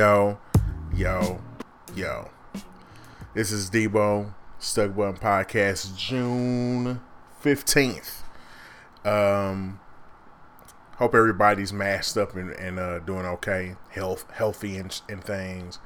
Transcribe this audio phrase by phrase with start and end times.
[0.00, 0.38] Yo,
[0.94, 1.42] yo,
[1.94, 2.30] yo.
[3.34, 7.02] This is Debo, Stuck Button Podcast, June
[7.44, 8.22] 15th.
[9.04, 9.78] Um,
[10.96, 15.78] hope everybody's masked up and, and uh, doing okay, health, healthy and, and things.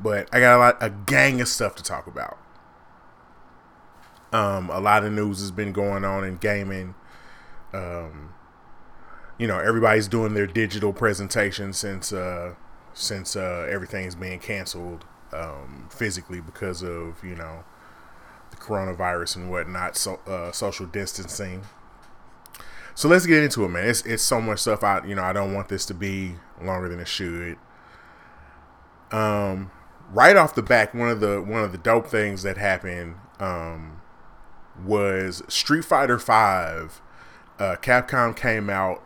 [0.00, 2.38] But I got a lot, a gang of stuff to talk about.
[4.32, 6.96] Um, a lot of news has been going on in gaming.
[7.72, 8.34] Um,
[9.38, 12.56] you know, everybody's doing their digital presentation since uh,
[12.94, 17.64] since uh, everything's being canceled um, physically because of you know
[18.50, 21.62] the coronavirus and whatnot, so uh, social distancing.
[22.94, 23.88] So let's get into it, man.
[23.88, 24.82] It's it's so much stuff.
[24.82, 27.56] I you know I don't want this to be longer than it should.
[29.12, 29.70] Um,
[30.12, 34.00] right off the back, one of the one of the dope things that happened um,
[34.84, 37.00] was Street Fighter Five.
[37.58, 39.02] Uh, Capcom came out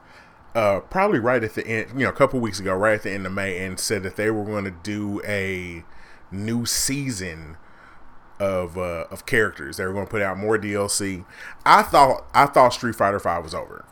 [0.55, 3.11] uh, probably right at the end, you know, a couple weeks ago, right at the
[3.11, 5.85] end of May, and said that they were going to do a
[6.31, 7.57] new season
[8.39, 9.77] of uh, of characters.
[9.77, 11.25] They were going to put out more DLC.
[11.65, 13.85] I thought I thought Street Fighter Five was over.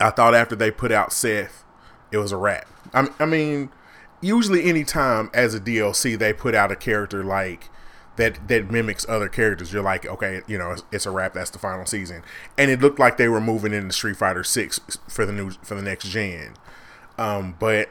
[0.00, 1.64] I thought after they put out Seth,
[2.12, 2.66] it was a wrap.
[2.94, 3.70] I, I mean,
[4.20, 7.68] usually anytime as a DLC they put out a character like
[8.18, 11.34] that that mimics other characters, you're like, okay, you know, it's, it's, a wrap.
[11.34, 12.22] That's the final season,
[12.58, 15.76] and it looked like they were moving into Street Fighter Six for the new for
[15.76, 16.54] the next gen.
[17.16, 17.88] Um, but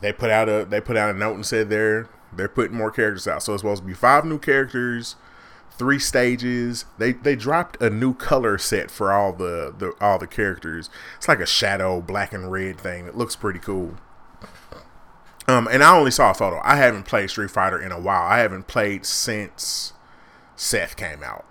[0.00, 2.92] they put out a they put out a note and said they're they're putting more
[2.92, 3.42] characters out.
[3.42, 5.16] So it's supposed to be five new characters,
[5.72, 6.84] three stages.
[6.96, 10.88] They they dropped a new color set for all the, the all the characters.
[11.16, 13.06] It's like a shadow black and red thing.
[13.06, 13.96] It looks pretty cool.
[15.48, 16.60] Um, and I only saw a photo.
[16.62, 18.22] I haven't played Street Fighter in a while.
[18.22, 19.94] I haven't played since
[20.56, 21.46] Seth came out.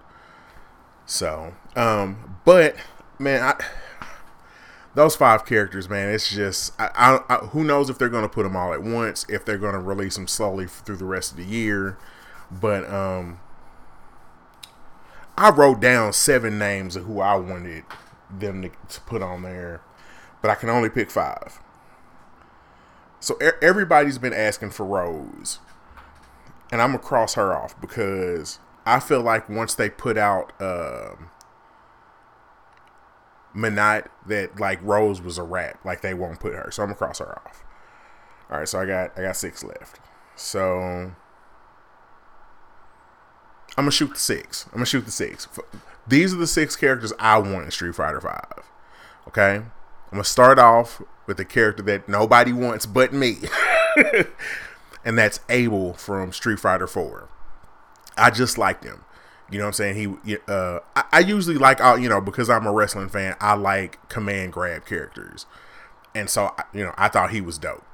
[1.08, 2.75] So, um, but
[3.18, 3.66] man, I,
[4.94, 8.44] those five characters, man, it's just I, I, I, who knows if they're to put
[8.44, 11.46] them all at once, if they're to release them slowly through the rest of the
[11.46, 11.97] year.
[12.52, 13.40] But um,
[15.36, 17.84] I wrote down seven names of who I wanted
[18.30, 19.81] them to, to put on there,
[20.44, 21.59] but I can only pick five.
[23.19, 25.59] So everybody's been asking for Rose,
[26.72, 31.29] and I'm gonna cross her off because I feel like once they put out um,
[33.56, 35.83] Menat, that like Rose was a wrap.
[35.83, 37.63] Like they won't put her, so I'm gonna cross her off.
[38.51, 40.00] All right, so I got I got six left.
[40.35, 41.16] So I'm
[43.75, 44.66] gonna shoot the six.
[44.67, 45.47] I'm gonna shoot the six.
[46.07, 48.63] These are the six characters I want in Street Fighter Five.
[49.27, 49.72] Okay, I'm
[50.11, 53.38] gonna start off with a character that nobody wants but me.
[55.05, 57.29] and that's Abel from Street Fighter 4.
[58.17, 59.03] I just liked him.
[59.49, 60.17] You know what I'm saying?
[60.25, 63.53] He, uh, I, I usually like, uh, you know, because I'm a wrestling fan, I
[63.53, 65.45] like command grab characters,
[66.13, 67.85] and so you know, I thought he was dope.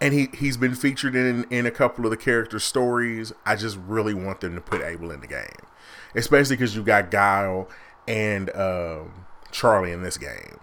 [0.00, 3.32] And he he's been featured in in a couple of the character stories.
[3.44, 5.66] I just really want them to put Abel in the game,
[6.14, 7.68] especially because you got Guile
[8.06, 10.60] and um, Charlie in this game.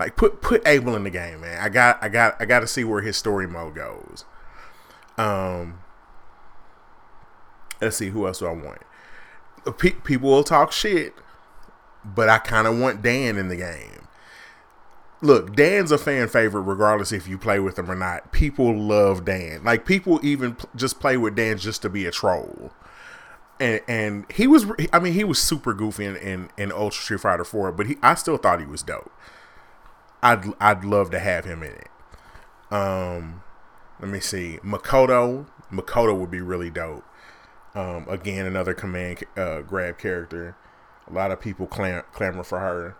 [0.00, 1.60] Like put put Abel in the game, man.
[1.60, 4.24] I got I got I got to see where his story mode goes.
[5.18, 5.80] Um,
[7.82, 8.80] let's see who else do I want.
[9.76, 11.14] Pe- people will talk shit,
[12.02, 14.08] but I kind of want Dan in the game.
[15.20, 18.32] Look, Dan's a fan favorite regardless if you play with him or not.
[18.32, 19.62] People love Dan.
[19.64, 22.70] Like people even p- just play with Dan just to be a troll.
[23.60, 27.20] And, and he was, I mean, he was super goofy in, in, in Ultra Street
[27.20, 29.12] Fighter 4, but he, I still thought he was dope.
[30.22, 31.88] I'd I'd love to have him in it.
[32.70, 33.42] Um,
[34.00, 35.46] let me see, Makoto.
[35.72, 37.04] Makoto would be really dope.
[37.74, 40.56] Um, again, another command uh, grab character.
[41.08, 42.96] A lot of people clam- clamor for her.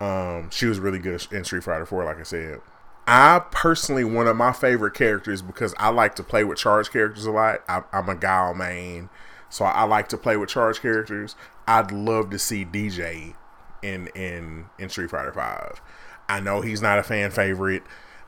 [0.00, 2.60] Um, she was really good in Street Fighter 4, like I said.
[3.06, 7.24] I personally, one of my favorite characters because I like to play with charge characters
[7.24, 7.62] a lot.
[7.68, 9.08] I, am a Guile main,
[9.48, 11.34] so I like to play with charge characters.
[11.66, 13.34] I'd love to see DJ
[13.82, 15.80] in in in Street Fighter Five.
[16.28, 17.82] I know he's not a fan favorite,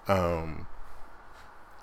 [0.09, 0.67] um,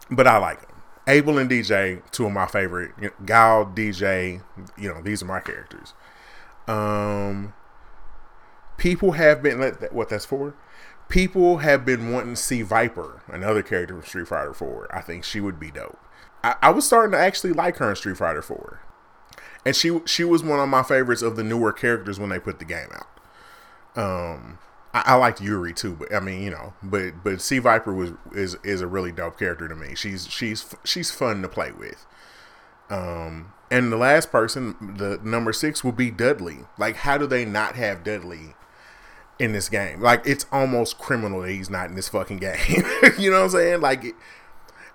[0.10, 0.78] but I like him.
[1.08, 2.92] Abel and DJ, two of my favorite.
[3.26, 4.42] Guile, DJ,
[4.78, 5.94] you know, these are my characters.
[6.68, 7.54] Um,
[8.78, 9.60] people have been
[9.92, 10.54] what that's for.
[11.08, 14.90] People have been wanting to see Viper, another character from Street Fighter 4.
[14.94, 15.98] I think she would be dope.
[16.44, 18.82] I, I was starting to actually like her in Street Fighter 4,
[19.66, 22.60] and she she was one of my favorites of the newer characters when they put
[22.60, 23.08] the game out.
[23.96, 24.60] Um,
[25.06, 28.12] I, I liked Juri too, but I mean, you know, but but C Viper was
[28.34, 29.96] is is a really dope character to me.
[29.96, 32.06] She's she's she's fun to play with.
[32.90, 36.60] Um, and the last person, the number six, will be Dudley.
[36.78, 38.56] Like, how do they not have Dudley
[39.40, 40.02] in this game?
[40.02, 42.56] Like, it's almost criminal that he's not in this fucking game.
[43.18, 43.82] you know what I'm saying?
[43.82, 44.16] Like,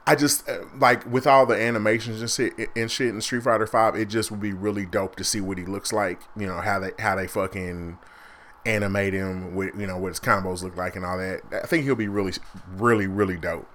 [0.06, 3.66] I just uh, like with all the animations and shit and shit in Street Fighter
[3.66, 6.20] Five, it just would be really dope to see what he looks like.
[6.36, 7.98] You know how they how they fucking
[8.64, 11.42] animate him with you know what his combos look like and all that.
[11.52, 12.32] I think he'll be really,
[12.74, 13.68] really, really dope.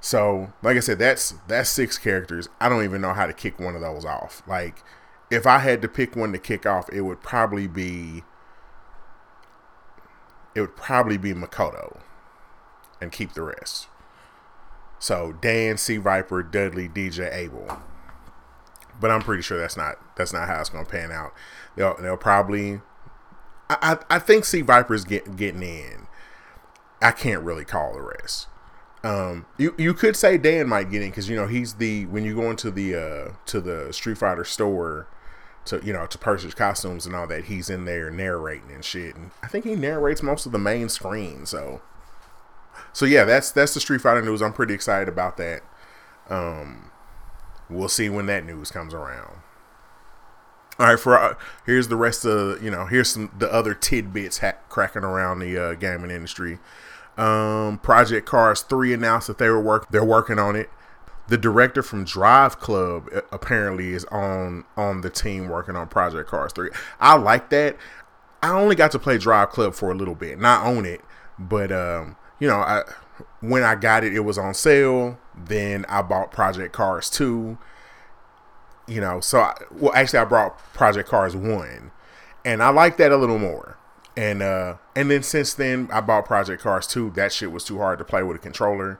[0.00, 2.48] So, like I said, that's that's six characters.
[2.60, 4.42] I don't even know how to kick one of those off.
[4.46, 4.82] Like,
[5.30, 8.24] if I had to pick one to kick off, it would probably be
[10.54, 12.00] it would probably be Makoto,
[13.00, 13.88] and keep the rest.
[14.98, 17.80] So Dan, C Viper, Dudley, DJ, Abel.
[19.00, 21.32] But I'm pretty sure that's not that's not how it's gonna pan out.
[21.76, 22.80] They'll they'll probably
[23.70, 26.06] I, I, think C Viper's get, getting in.
[27.00, 28.48] I can't really call the rest.
[29.02, 32.24] Um, you you could say Dan might get in because you know he's the when
[32.24, 35.08] you go into the uh to the Street Fighter store
[35.64, 39.16] to you know to purchase costumes and all that he's in there narrating and shit
[39.16, 41.80] and I think he narrates most of the main screen so
[42.92, 44.42] so yeah, that's that's the Street Fighter news.
[44.42, 45.62] I'm pretty excited about that.
[46.28, 46.90] Um,
[47.68, 49.38] we'll see when that news comes around.
[50.82, 51.34] All right, for uh,
[51.64, 55.56] here's the rest of you know here's some the other tidbits ha- cracking around the
[55.56, 56.58] uh, gaming industry.
[57.16, 60.68] Um, Project Cars three announced that they were work they're working on it.
[61.28, 66.28] The director from Drive Club uh, apparently is on on the team working on Project
[66.28, 66.70] Cars three.
[66.98, 67.76] I like that.
[68.42, 71.00] I only got to play Drive Club for a little bit, not own it,
[71.38, 72.82] but um, you know, I
[73.38, 75.16] when I got it, it was on sale.
[75.32, 77.56] Then I bought Project Cars 2.
[78.86, 81.90] You know, so I, well, actually, I brought Project Cars 1,
[82.44, 83.78] and I like that a little more.
[84.16, 87.12] And uh, and then since then, I bought Project Cars 2.
[87.12, 88.98] That shit was too hard to play with a controller.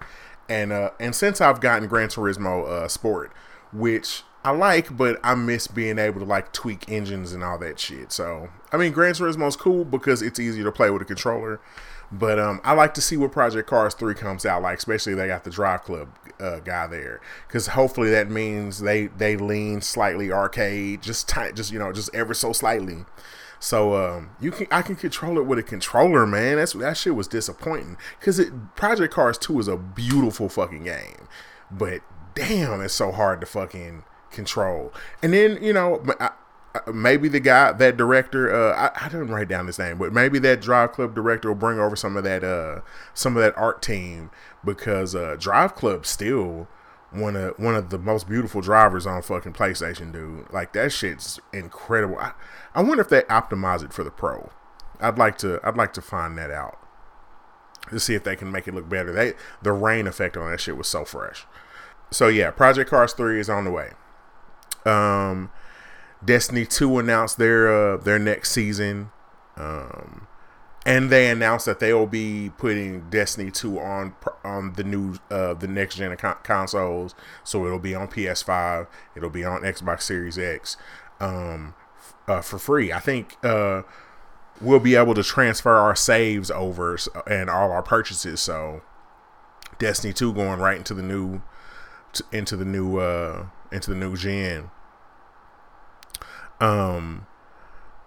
[0.48, 3.32] And uh, and since I've gotten Gran Turismo uh, Sport,
[3.72, 7.78] which I like, but I miss being able to like tweak engines and all that
[7.78, 8.10] shit.
[8.12, 11.60] So I mean, Gran Turismo is cool because it's easier to play with a controller.
[12.10, 15.26] But um, I like to see what Project Cars Three comes out like, especially they
[15.26, 16.08] got the Drive Club
[16.40, 21.72] uh, guy there, because hopefully that means they they lean slightly arcade, just tight, just
[21.72, 23.04] you know, just ever so slightly.
[23.58, 26.56] So um, you can I can control it with a controller, man.
[26.56, 31.28] That's that shit was disappointing because it Project Cars Two is a beautiful fucking game,
[31.70, 32.00] but
[32.34, 34.92] damn, it's so hard to fucking control.
[35.22, 36.30] And then you know, I,
[36.92, 40.38] maybe the guy that director uh, I, I, didn't write down his name but maybe
[40.38, 42.80] that drive club director will bring over some of that uh
[43.12, 44.30] some of that art team
[44.64, 46.68] because uh drive club still
[47.10, 50.50] one of one of the most beautiful drivers on fucking playstation dude.
[50.50, 52.18] Like that shit's incredible.
[52.18, 52.32] I,
[52.74, 54.50] I wonder if they optimize it for the pro.
[55.00, 56.78] I'd like to i'd like to find that out
[57.90, 59.12] to see if they can make it look better.
[59.12, 61.46] They the rain effect on that shit was so fresh.
[62.10, 63.90] So yeah project cars 3 is on the way.
[64.86, 65.50] Um
[66.24, 69.10] Destiny 2 announced their uh, their next season.
[69.56, 70.28] Um,
[70.84, 74.14] and they announced that they will be putting Destiny 2 on
[74.44, 77.14] on the new uh, the next gen con- consoles.
[77.44, 78.86] So it'll be on PS5,
[79.16, 80.76] it'll be on Xbox Series X
[81.20, 81.74] um,
[82.26, 82.92] uh, for free.
[82.92, 83.82] I think uh,
[84.60, 88.40] we'll be able to transfer our saves over and all our purchases.
[88.40, 88.82] So
[89.78, 91.42] Destiny 2 going right into the new
[92.32, 94.70] into the new uh, into the new gen.
[96.60, 97.26] Um,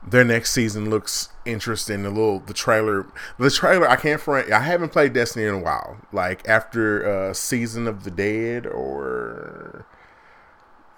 [0.08, 2.04] their next season looks interesting.
[2.04, 3.08] The little the trailer,
[3.38, 3.90] the trailer.
[3.90, 4.52] I can't front.
[4.52, 5.98] I haven't played Destiny in a while.
[6.12, 9.86] Like after uh, Season of the Dead or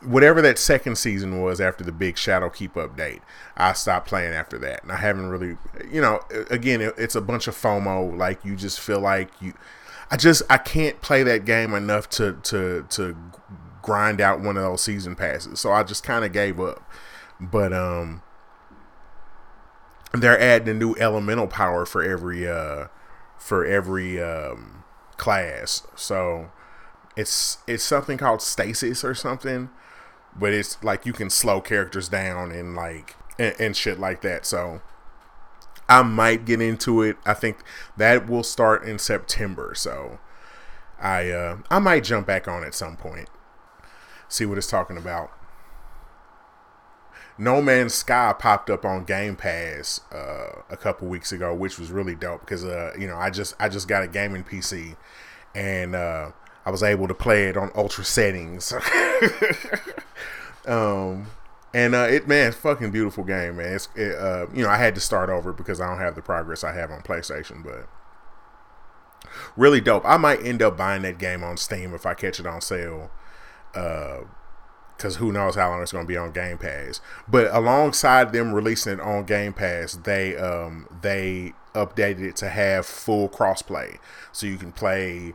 [0.03, 3.21] whatever that second season was after the big Shadowkeep update,
[3.55, 5.57] I stopped playing after that, and I haven't really.
[5.89, 8.17] You know, again, it, it's a bunch of FOMO.
[8.17, 9.53] Like you just feel like you.
[10.11, 13.15] I just I can't play that game enough to to to
[13.81, 15.61] grind out one of those season passes.
[15.61, 16.83] So I just kind of gave up.
[17.39, 18.21] But um
[20.13, 22.87] they're adding a new elemental power for every uh
[23.37, 24.83] for every um
[25.17, 25.85] class.
[25.95, 26.51] So
[27.15, 29.69] it's it's something called stasis or something,
[30.37, 34.45] but it's like you can slow characters down and like and, and shit like that.
[34.45, 34.81] So
[35.89, 37.17] I might get into it.
[37.25, 37.57] I think
[37.95, 39.73] that will start in September.
[39.75, 40.19] So
[40.99, 43.29] I uh I might jump back on at some point.
[44.29, 45.31] See what it's talking about.
[47.37, 51.91] No Man's Sky popped up on Game Pass uh, a couple weeks ago, which was
[51.91, 54.95] really dope because uh, you know I just I just got a gaming PC
[55.53, 56.31] and uh,
[56.65, 58.73] I was able to play it on ultra settings.
[60.65, 61.27] um,
[61.73, 63.73] and uh, it man, it's fucking beautiful game, man.
[63.73, 66.21] It's it, uh, you know I had to start over because I don't have the
[66.21, 67.87] progress I have on PlayStation, but
[69.55, 70.03] really dope.
[70.05, 73.11] I might end up buying that game on Steam if I catch it on sale.
[73.75, 74.21] Uh,
[74.97, 76.99] because who knows how long it's going to be on Game Pass.
[77.27, 82.85] But alongside them releasing it on Game Pass, they um they updated it to have
[82.85, 83.99] full crossplay,
[84.31, 85.33] so you can play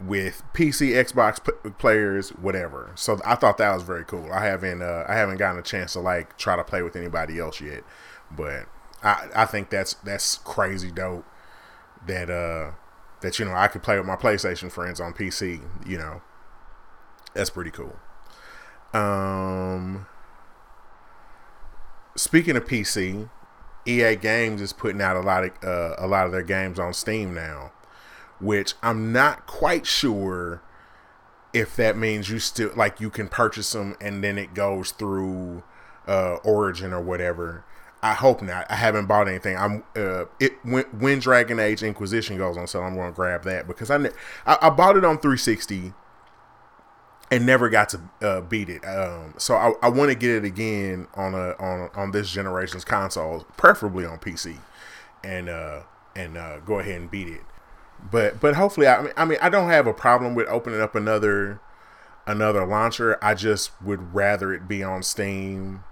[0.00, 2.90] with PC, Xbox p- players, whatever.
[2.94, 4.30] So I thought that was very cool.
[4.32, 7.38] I haven't uh, I haven't gotten a chance to like try to play with anybody
[7.38, 7.84] else yet,
[8.30, 8.66] but
[9.02, 11.24] I I think that's that's crazy dope
[12.06, 12.72] that uh
[13.20, 15.60] that you know I could play with my PlayStation friends on PC.
[15.86, 16.22] You know,
[17.34, 17.96] that's pretty cool.
[18.94, 20.06] Um,
[22.14, 23.28] speaking of PC,
[23.86, 26.94] EA Games is putting out a lot of uh, a lot of their games on
[26.94, 27.72] Steam now,
[28.40, 30.62] which I'm not quite sure
[31.52, 35.64] if that means you still like you can purchase them and then it goes through
[36.06, 37.64] uh, Origin or whatever.
[38.00, 38.70] I hope not.
[38.70, 39.56] I haven't bought anything.
[39.56, 43.44] I'm uh, it when, when Dragon Age Inquisition goes on sale, I'm going to grab
[43.44, 43.96] that because I,
[44.46, 45.94] I, I bought it on 360
[47.30, 48.84] and never got to uh, beat it.
[48.84, 52.84] Um, so I, I want to get it again on a on on this generation's
[52.84, 54.58] consoles, preferably on PC,
[55.22, 55.80] and uh,
[56.14, 57.42] and uh, go ahead and beat it.
[58.10, 60.94] But but hopefully, I mean, I mean, I don't have a problem with opening up
[60.94, 61.60] another
[62.26, 63.18] another launcher.
[63.22, 65.84] I just would rather it be on Steam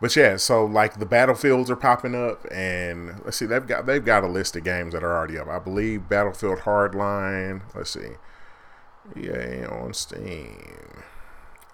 [0.00, 4.04] but yeah, so like the battlefields are popping up, and let's see, they've got they've
[4.04, 5.48] got a list of games that are already up.
[5.48, 7.62] I believe Battlefield Hardline.
[7.74, 8.10] Let's see,
[9.14, 11.02] yeah, on Steam.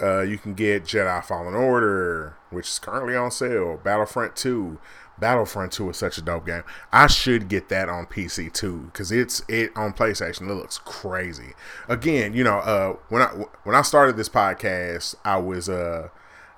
[0.00, 3.80] Uh, you can get Jedi Fallen Order, which is currently on sale.
[3.82, 4.78] Battlefront Two.
[5.18, 6.64] Battlefront 2 is such a dope game.
[6.90, 10.50] I should get that on PC too because it's it on PlayStation.
[10.50, 11.52] It looks crazy.
[11.88, 13.26] Again, you know, uh, when I
[13.62, 16.08] when I started this podcast, I was uh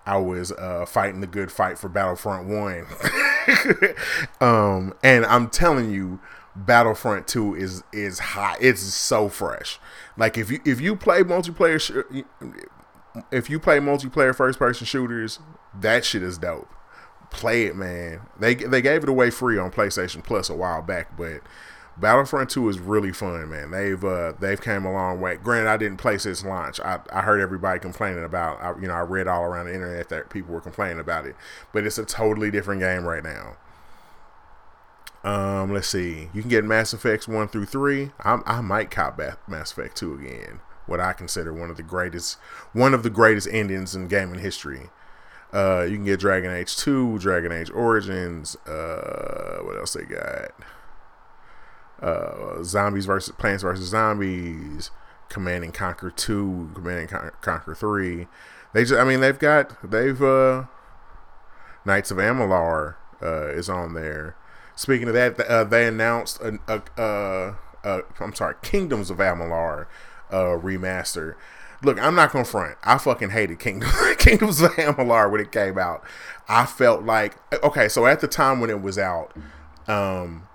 [0.07, 2.87] I was uh, fighting the good fight for Battlefront One,
[4.41, 6.21] um, and I'm telling you,
[6.55, 8.59] Battlefront Two is is hot.
[8.61, 9.79] It's so fresh.
[10.17, 12.25] Like if you if you play multiplayer, sh-
[13.31, 15.41] if you play multiplayer first person shooters,
[15.79, 16.69] that shit is dope.
[17.31, 18.21] Play it, man.
[18.39, 21.41] They they gave it away free on PlayStation Plus a while back, but
[21.97, 23.71] Battlefront 2 is really fun, man.
[23.71, 25.37] They've uh, they've came a long way.
[25.37, 26.81] Granted, I didn't play since launch.
[26.81, 28.61] I, I heard everybody complaining about.
[28.61, 31.37] I, you know, I read all around the internet that people were complaining about it,
[31.73, 33.57] but it's a totally different game right now.
[35.25, 36.29] Um, let's see.
[36.33, 38.13] You can get Mass Effects one through three.
[38.21, 40.61] I, I might cop Mass Effect two again.
[40.87, 42.37] What I consider one of the greatest,
[42.73, 44.91] one of the greatest endings in gaming history.
[45.53, 48.55] Uh, you can get Dragon Age two, Dragon Age Origins.
[48.67, 50.51] Uh, what else they got?
[52.05, 54.91] uh, Zombies versus Plants versus Zombies,
[55.29, 58.29] Command and Conquer Two, Command and Conquer Three.
[58.73, 60.65] They just, I mean, they've got they've uh,
[61.85, 64.37] Knights of Amalur uh, is on there.
[64.77, 67.55] Speaking of that, uh, they announced a, a,
[67.85, 69.87] a, I'm sorry, Kingdoms of Amalur
[70.31, 71.35] uh, remaster.
[71.83, 72.77] Look, I'm not gonna front.
[72.83, 76.03] I fucking hated Kingdom, Kingdoms of Amalur when it came out.
[76.49, 79.37] I felt like okay, so at the time when it was out,
[79.87, 80.49] um,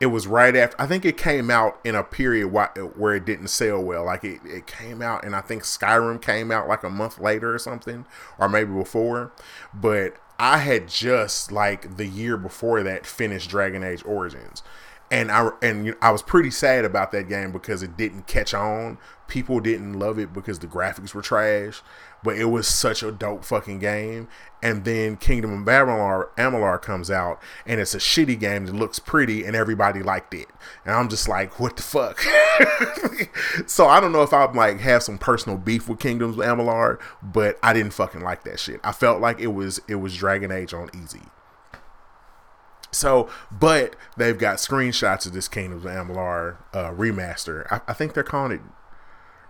[0.00, 3.48] it was right after I think it came out in a period where it didn't
[3.48, 4.04] sell well.
[4.04, 7.54] Like it, it came out and I think Skyrim came out like a month later
[7.54, 8.06] or something,
[8.38, 9.32] or maybe before.
[9.72, 14.62] But I had just like the year before that finished Dragon Age Origins.
[15.10, 18.96] And I and I was pretty sad about that game because it didn't catch on.
[19.28, 21.82] People didn't love it because the graphics were trash
[22.22, 24.28] but it was such a dope fucking game.
[24.62, 28.98] And then Kingdom of Amalur, Amalur comes out, and it's a shitty game that looks
[28.98, 30.48] pretty, and everybody liked it.
[30.84, 32.20] And I'm just like, what the fuck?
[33.66, 37.00] so I don't know if I'm like have some personal beef with Kingdoms of Amalur,
[37.22, 38.80] but I didn't fucking like that shit.
[38.84, 41.22] I felt like it was it was Dragon Age on easy.
[42.92, 47.66] So, but they've got screenshots of this Kingdoms of Amalur uh, remaster.
[47.70, 48.60] I, I think they're calling it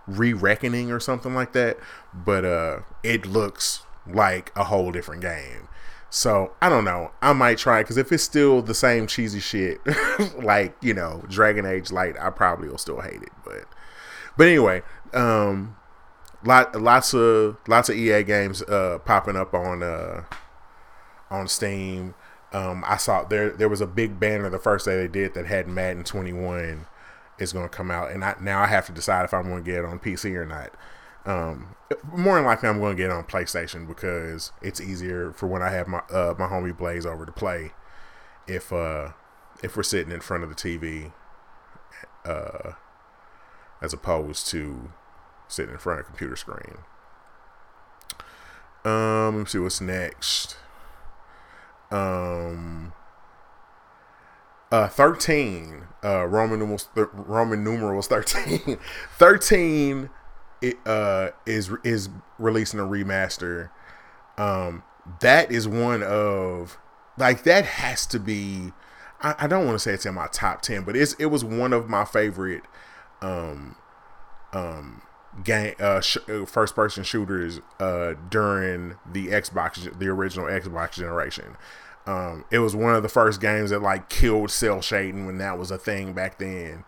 [0.07, 1.77] re-reckoning or something like that
[2.13, 5.67] but uh it looks like a whole different game.
[6.09, 7.11] So i don't know.
[7.21, 9.79] I might try because if it's still the same cheesy shit
[10.43, 13.65] like you know dragon age light i probably will still hate it but
[14.37, 14.81] but anyway
[15.13, 15.77] um
[16.43, 20.23] lot lots of lots of ea games uh popping up on uh
[21.29, 22.13] on steam.
[22.51, 25.45] Um i saw there there was a big banner the first day they did that
[25.45, 26.87] had madden 21
[27.39, 29.63] is going to come out, and I, now I have to decide if I'm going
[29.63, 30.71] to get it on PC or not.
[31.25, 31.75] Um,
[32.11, 35.61] more than likely, I'm going to get it on PlayStation because it's easier for when
[35.61, 37.71] I have my uh, my homie Blaze over to play.
[38.47, 39.09] If uh,
[39.63, 41.11] if we're sitting in front of the TV,
[42.25, 42.73] uh,
[43.81, 44.91] as opposed to
[45.47, 46.77] sitting in front of a computer screen.
[48.83, 50.57] Um, let me see what's next.
[51.91, 52.93] Um,
[54.71, 58.77] uh, 13, uh, Roman numerals, th- Roman numerals 13.
[59.17, 60.09] 13
[60.61, 63.69] it, uh, is is releasing a remaster.
[64.37, 64.83] Um,
[65.19, 66.77] that is one of
[67.17, 68.71] like that has to be.
[69.21, 71.43] I, I don't want to say it's in my top ten, but it's it was
[71.43, 72.63] one of my favorite
[73.21, 73.75] um,
[74.53, 75.01] um,
[75.43, 81.57] game uh, sh- uh, first person shooters uh, during the Xbox, the original Xbox generation.
[82.07, 85.57] Um, it was one of the first games that like killed cel shading when that
[85.57, 86.83] was a thing back then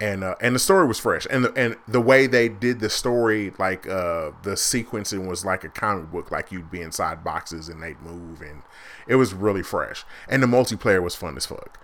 [0.00, 2.88] and uh, and the story was fresh, and the and the way they did the
[2.88, 7.68] story, like uh, the sequencing was like a comic book, like you'd be inside boxes
[7.68, 8.62] and they'd move, and
[9.08, 11.80] it was really fresh, and the multiplayer was fun as fuck.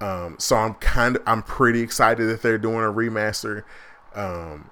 [0.00, 3.64] Um, so I'm kind of I'm pretty excited that they're doing a remaster.
[4.14, 4.70] Um,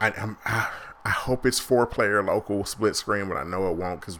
[0.00, 0.70] I, I'm, I,
[1.04, 4.18] I hope it's four player local split screen, but I know it won't because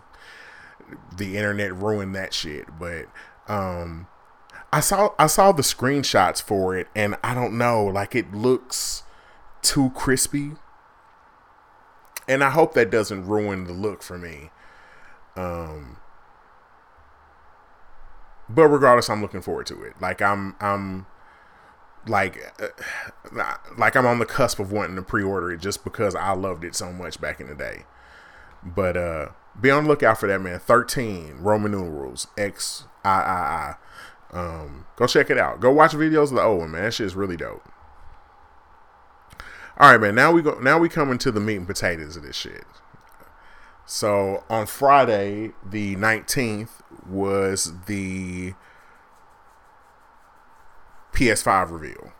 [1.16, 2.66] the internet ruined that shit.
[2.78, 3.06] But
[3.48, 4.06] um,
[4.72, 9.02] I saw I saw the screenshots for it, and I don't know, like it looks
[9.62, 10.52] too crispy,
[12.28, 14.50] and I hope that doesn't ruin the look for me.
[15.36, 15.98] Um,
[18.48, 19.94] but regardless, I'm looking forward to it.
[20.00, 21.06] Like I'm I'm
[22.06, 23.44] like uh,
[23.78, 26.74] like I'm on the cusp of wanting to pre-order it just because I loved it
[26.74, 27.84] so much back in the day.
[28.62, 29.28] But uh
[29.60, 30.58] be on the lookout for that man.
[30.58, 33.76] 13 Roman numerals X I I
[34.32, 35.60] I um, go check it out.
[35.60, 36.84] Go watch videos of the old one, man.
[36.84, 37.62] That shit is really dope.
[39.78, 40.14] All right, man.
[40.14, 40.58] Now we go.
[40.60, 42.64] Now we come into the meat and potatoes of this shit.
[43.86, 48.54] So on Friday, the nineteenth, was the
[51.12, 52.12] PS5 reveal.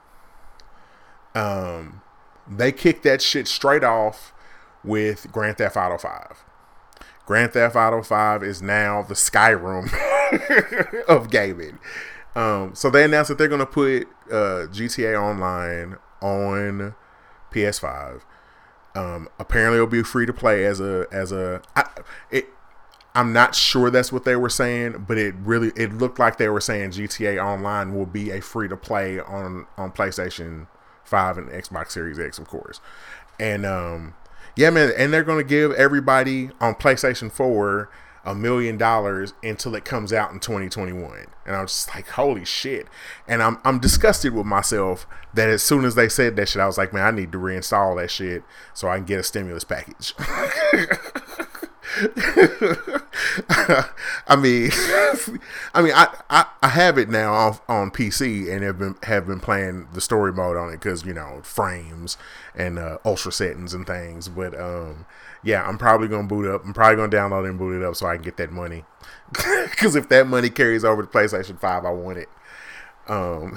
[1.35, 2.03] Um,
[2.49, 4.33] they kicked that shit straight off
[4.85, 6.45] with Grand Theft Auto Five.
[7.27, 9.93] Grand Theft Auto 5 is now the Skyrim
[11.09, 11.79] of gaming.
[12.37, 16.95] Um, so they announced that they're going to put uh, GTA Online on
[17.53, 18.23] PS5.
[18.97, 21.63] Um, apparently, it'll be free to play as a as a.
[21.75, 21.85] I,
[22.31, 22.49] it,
[23.15, 26.49] I'm not sure that's what they were saying, but it really it looked like they
[26.49, 30.67] were saying GTA Online will be a free to play on on PlayStation
[31.05, 32.81] Five and Xbox Series X, of course.
[33.39, 34.15] And um,
[34.57, 37.91] yeah, man, and they're going to give everybody on PlayStation 4
[38.27, 41.27] a million dollars until it comes out in 2021.
[41.47, 42.87] And I'm just like, holy shit.
[43.29, 46.67] And I'm I'm disgusted with myself that as soon as they said that shit, I
[46.67, 49.65] was like, man, I need to reinstall that shit so I can get a stimulus
[49.65, 50.15] package.
[54.27, 54.71] I mean,
[55.75, 59.27] I mean, I, I, I have it now on, on PC and have been have
[59.27, 62.17] been playing the story mode on it because you know frames
[62.55, 64.29] and uh, ultra settings and things.
[64.29, 65.05] But um,
[65.43, 66.65] yeah, I'm probably gonna boot up.
[66.65, 68.85] I'm probably gonna download and boot it up so I can get that money.
[69.71, 72.29] Because if that money carries over to PlayStation Five, I want it.
[73.09, 73.57] Um,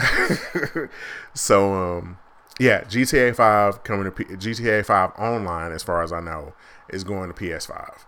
[1.33, 2.17] so um,
[2.59, 6.53] yeah, GTA Five coming to P- GTA Five online, as far as I know,
[6.89, 8.06] is going to PS5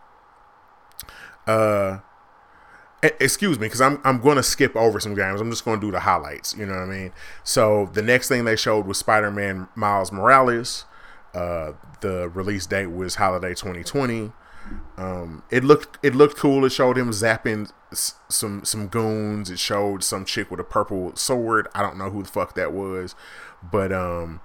[1.49, 1.99] uh
[3.01, 5.39] excuse me because i'm i'm going to skip over some games.
[5.39, 7.11] I'm just going to do the highlights you know what i mean?
[7.43, 10.85] So the next thing they showed was spider-man miles morales
[11.33, 14.31] uh the release date was holiday 2020
[14.97, 16.65] um it looked it looked cool.
[16.65, 19.49] It showed him zapping some some goons.
[19.49, 21.67] It showed some chick with a purple sword.
[21.73, 23.15] I don't know who the fuck that was
[23.71, 24.41] but um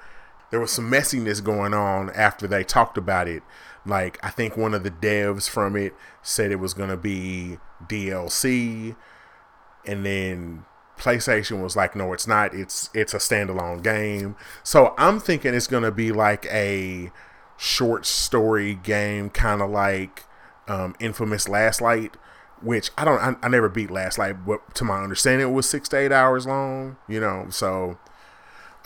[0.50, 3.42] there was some messiness going on after they talked about it
[3.86, 8.96] like I think one of the devs from it said it was gonna be DLC,
[9.86, 10.64] and then
[10.98, 12.54] PlayStation was like, no, it's not.
[12.54, 14.36] It's it's a standalone game.
[14.62, 17.10] So I'm thinking it's gonna be like a
[17.56, 20.24] short story game, kind of like
[20.66, 22.16] um, Infamous Last Light,
[22.62, 23.18] which I don't.
[23.18, 26.12] I, I, never beat Last Light, but to my understanding, it was six to eight
[26.12, 26.96] hours long.
[27.06, 27.98] You know, so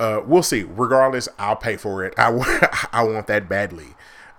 [0.01, 0.65] uh, we'll see.
[0.69, 2.15] Regardless, I'll pay for it.
[2.19, 3.95] I I want that badly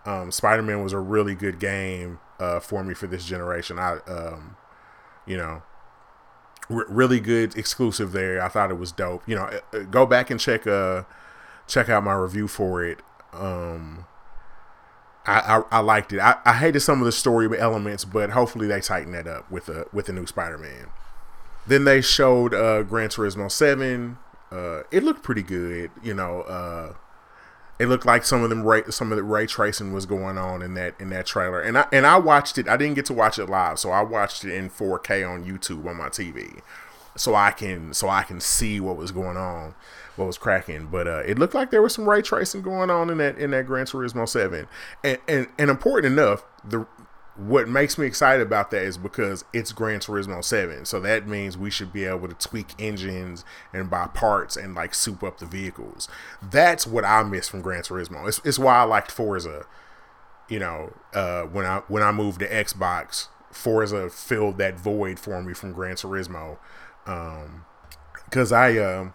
[0.10, 3.78] um, Spider Man was a really good game uh, for me for this generation.
[3.78, 4.58] I, um,
[5.28, 5.62] you know,
[6.68, 8.42] really good exclusive there.
[8.42, 9.22] I thought it was dope.
[9.28, 11.04] You know, uh, uh, go back and check uh
[11.68, 13.00] check out my review for it.
[13.34, 14.06] Um,
[15.28, 16.20] I, I, I liked it.
[16.20, 19.70] I, I hated some of the story elements, but hopefully they tighten that up with
[19.70, 20.88] a with the new Spider Man.
[21.68, 24.18] Then they showed uh, Gran Turismo Seven.
[24.52, 25.92] Uh, it looked pretty good.
[26.02, 26.94] You know, uh,
[27.80, 30.74] it looked like some of them some of the ray tracing was going on in
[30.74, 31.62] that in that trailer.
[31.62, 32.68] And I and I watched it.
[32.68, 35.88] I didn't get to watch it live, so I watched it in 4K on YouTube
[35.88, 36.62] on my TV,
[37.16, 39.76] so I can so I can see what was going on,
[40.18, 40.88] what was cracking.
[40.88, 43.52] But uh, it looked like there was some ray tracing going on in that in
[43.52, 44.68] that Gran Turismo Seven,
[45.02, 46.86] and and, and important enough, the
[47.40, 50.86] what makes me excited about that is because it's Gran Turismo 7.
[50.86, 54.94] So that means we should be able to tweak engines and buy parts and like
[54.94, 56.10] soup up the vehicles.
[56.42, 58.28] That's what I miss from Gran Turismo.
[58.28, 59.66] It's, it's why I liked Forza.
[60.50, 65.42] You know, uh, when I when I moved to Xbox, Forza filled that void for
[65.42, 66.58] me from Gran Turismo.
[67.06, 67.66] Um,
[68.26, 69.12] because I, uh,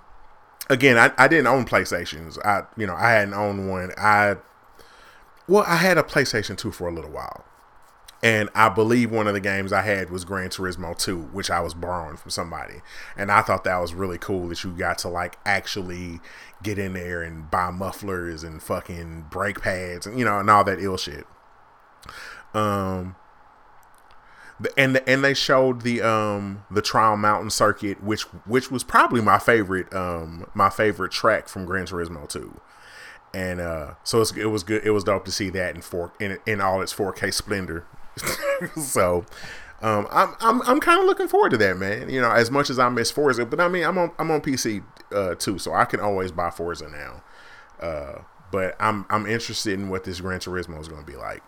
[0.70, 2.38] again, I, I didn't own PlayStations.
[2.44, 3.92] I, you know, I hadn't owned one.
[3.98, 4.36] I
[5.46, 7.44] well, I had a PlayStation 2 for a little while.
[8.24, 11.60] And I believe one of the games I had was Gran Turismo 2, which I
[11.60, 12.76] was borrowing from somebody.
[13.18, 16.20] And I thought that was really cool that you got to like actually
[16.62, 20.64] get in there and buy mufflers and fucking brake pads and you know and all
[20.64, 21.26] that ill shit.
[22.54, 23.14] Um
[24.78, 29.38] and and they showed the um the Trial Mountain circuit which which was probably my
[29.38, 32.58] favorite um my favorite track from Gran Turismo 2
[33.34, 34.82] and uh, so it was good.
[34.84, 37.84] It was dope to see that in four in in all its 4K splendor.
[38.80, 39.24] so
[39.82, 42.08] um, I'm I'm I'm kind of looking forward to that, man.
[42.08, 44.40] You know, as much as I miss Forza, but I mean, I'm on I'm on
[44.40, 47.22] PC uh, too, so I can always buy Forza now.
[47.86, 51.42] Uh, but I'm I'm interested in what this Gran Turismo is going to be like.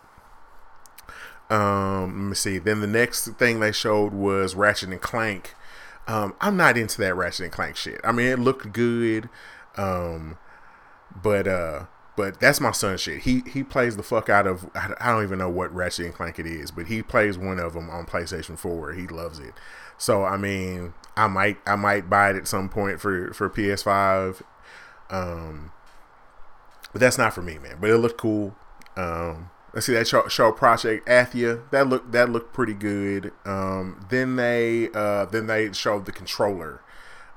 [1.49, 2.59] Um, let me see.
[2.59, 5.55] Then the next thing they showed was Ratchet and Clank.
[6.07, 7.99] Um, I'm not into that Ratchet and Clank shit.
[8.03, 9.29] I mean, it looked good.
[9.77, 10.37] Um,
[11.21, 11.85] but uh,
[12.17, 13.19] but that's my son shit.
[13.19, 16.39] He he plays the fuck out of I don't even know what Ratchet and Clank
[16.39, 18.93] it is, but he plays one of them on PlayStation 4.
[18.93, 19.53] He loves it.
[19.99, 24.41] So I mean, I might I might buy it at some point for for PS5.
[25.11, 25.71] Um,
[26.91, 27.77] but that's not for me, man.
[27.79, 28.55] But it looked cool.
[28.95, 31.69] Um, let's see that show, show Project Athia.
[31.69, 33.31] That looked that looked pretty good.
[33.45, 36.81] Um, then they uh, then they showed the controller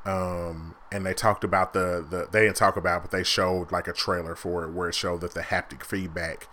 [0.07, 3.87] um, and they talked about the, the they didn't talk about but they showed like
[3.87, 6.49] a trailer for it where it showed that the haptic feedback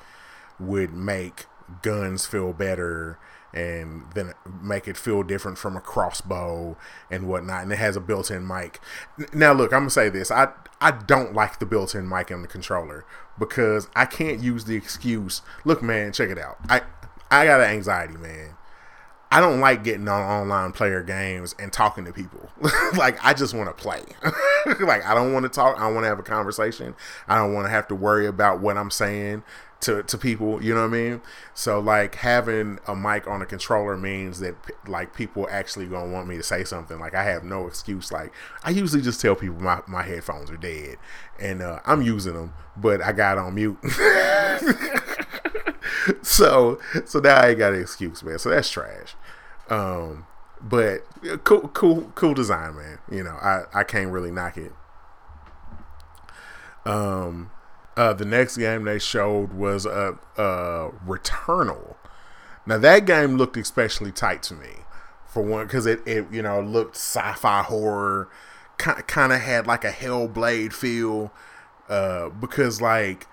[0.60, 1.46] would make
[1.82, 3.18] guns feel better
[3.54, 6.78] and then make it feel different from a crossbow
[7.10, 7.64] and whatnot.
[7.64, 8.80] And it has a built-in mic.
[9.34, 10.32] Now look i'm gonna say this.
[10.32, 13.06] I i don't like the built-in mic in the controller
[13.40, 16.58] because i can't use the excuse look man check it out.
[16.70, 16.82] I
[17.32, 18.57] i got an anxiety man
[19.30, 22.50] I don't like getting on online player games and talking to people.
[22.98, 24.02] like I just want to play.
[24.80, 25.80] like I don't want to talk.
[25.80, 26.96] I want to have a conversation.
[27.28, 29.44] I don't want to have to worry about what I'm saying
[29.82, 30.64] to to people.
[30.64, 31.22] You know what I mean?
[31.54, 34.56] So like having a mic on a controller means that
[34.88, 36.98] like people actually gonna want me to say something.
[36.98, 38.12] Like I have no excuse.
[38.12, 38.32] Like
[38.64, 40.98] I usually just tell people my my headphones are dead,
[41.38, 43.78] and uh, I'm using them, but I got on mute.
[46.22, 48.40] so so now I ain't got an excuse, man.
[48.40, 49.16] So that's trash.
[49.70, 50.26] Um,
[50.62, 51.04] but
[51.44, 53.00] cool, cool, cool design, man.
[53.12, 54.72] You know, I I can't really knock it.
[56.86, 57.52] Um,
[57.96, 61.96] uh, the next game they showed was a uh, uh, Returnal.
[62.66, 64.70] Now that game looked especially tight to me,
[65.26, 68.30] for one, because it, it you know looked sci-fi horror,
[68.78, 71.32] kind kind of had like a Hellblade feel,
[71.90, 73.28] uh, because like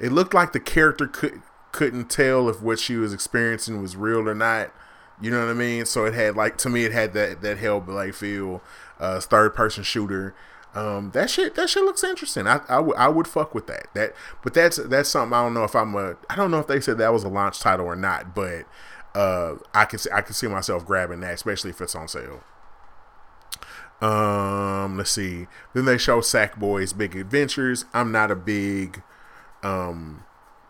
[0.00, 4.28] it looked like the character could couldn't tell if what she was experiencing was real
[4.28, 4.72] or not.
[5.20, 5.86] You know what I mean?
[5.86, 8.62] So it had like to me, it had that that Hellblade feel,
[8.98, 10.34] uh, third person shooter.
[10.74, 12.48] Um, that shit, that shit looks interesting.
[12.48, 13.86] I, I, w- I would fuck with that.
[13.94, 16.16] That, but that's that's something I don't know if I'm a.
[16.28, 18.64] I don't know if they said that was a launch title or not, but
[19.14, 22.42] uh, I can see I can see myself grabbing that, especially if it's on sale.
[24.00, 25.46] Um, let's see.
[25.72, 27.84] Then they show Sackboy's Big Adventures.
[27.94, 29.02] I'm not a big
[29.64, 30.24] um,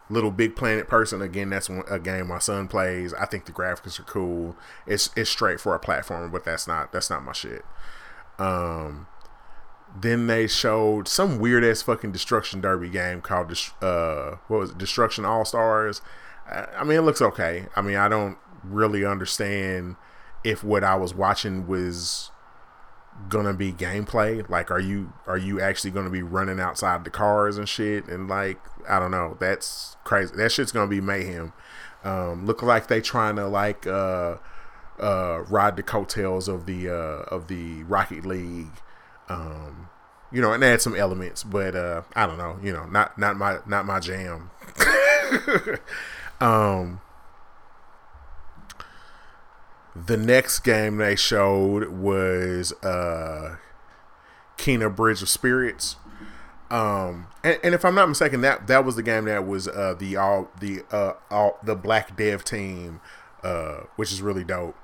[0.08, 1.20] Little Big Planet person.
[1.20, 3.12] Again, that's a game my son plays.
[3.14, 4.56] I think the graphics are cool.
[4.86, 7.64] It's it's straight for a platformer, but that's not that's not my shit.
[8.38, 9.06] Um,
[10.00, 14.78] then they showed some weird ass fucking destruction derby game called uh what was it
[14.78, 16.02] destruction all stars
[16.76, 19.94] i mean it looks okay i mean i don't really understand
[20.42, 22.30] if what i was watching was
[23.28, 24.48] gonna be gameplay?
[24.48, 28.06] Like are you are you actually gonna be running outside the cars and shit?
[28.06, 29.36] And like i don't know.
[29.40, 30.34] That's crazy.
[30.36, 31.52] That shit's gonna be mayhem.
[32.02, 34.36] Um look like they trying to like uh
[34.98, 38.72] uh ride the coattails of the uh of the rocket league.
[39.28, 39.88] Um
[40.32, 42.58] you know and add some elements but uh i don't know.
[42.62, 44.50] You know not not my not my jam.
[46.40, 47.00] Um
[49.94, 53.56] the next game they showed was uh
[54.56, 55.96] Kena Bridge of Spirits.
[56.70, 59.94] Um, and, and, if I'm not mistaken, that that was the game that was uh,
[59.96, 63.00] the all the uh, all the black dev team,
[63.42, 64.76] uh, which is really dope.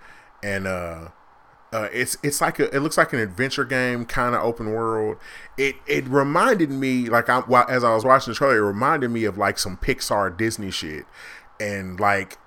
[0.42, 1.08] And uh,
[1.72, 5.16] uh, it's it's like a it looks like an adventure game, kind of open world.
[5.56, 9.10] It it reminded me like I while, as I was watching the trailer, it reminded
[9.10, 11.06] me of like some Pixar Disney shit,
[11.58, 12.38] and like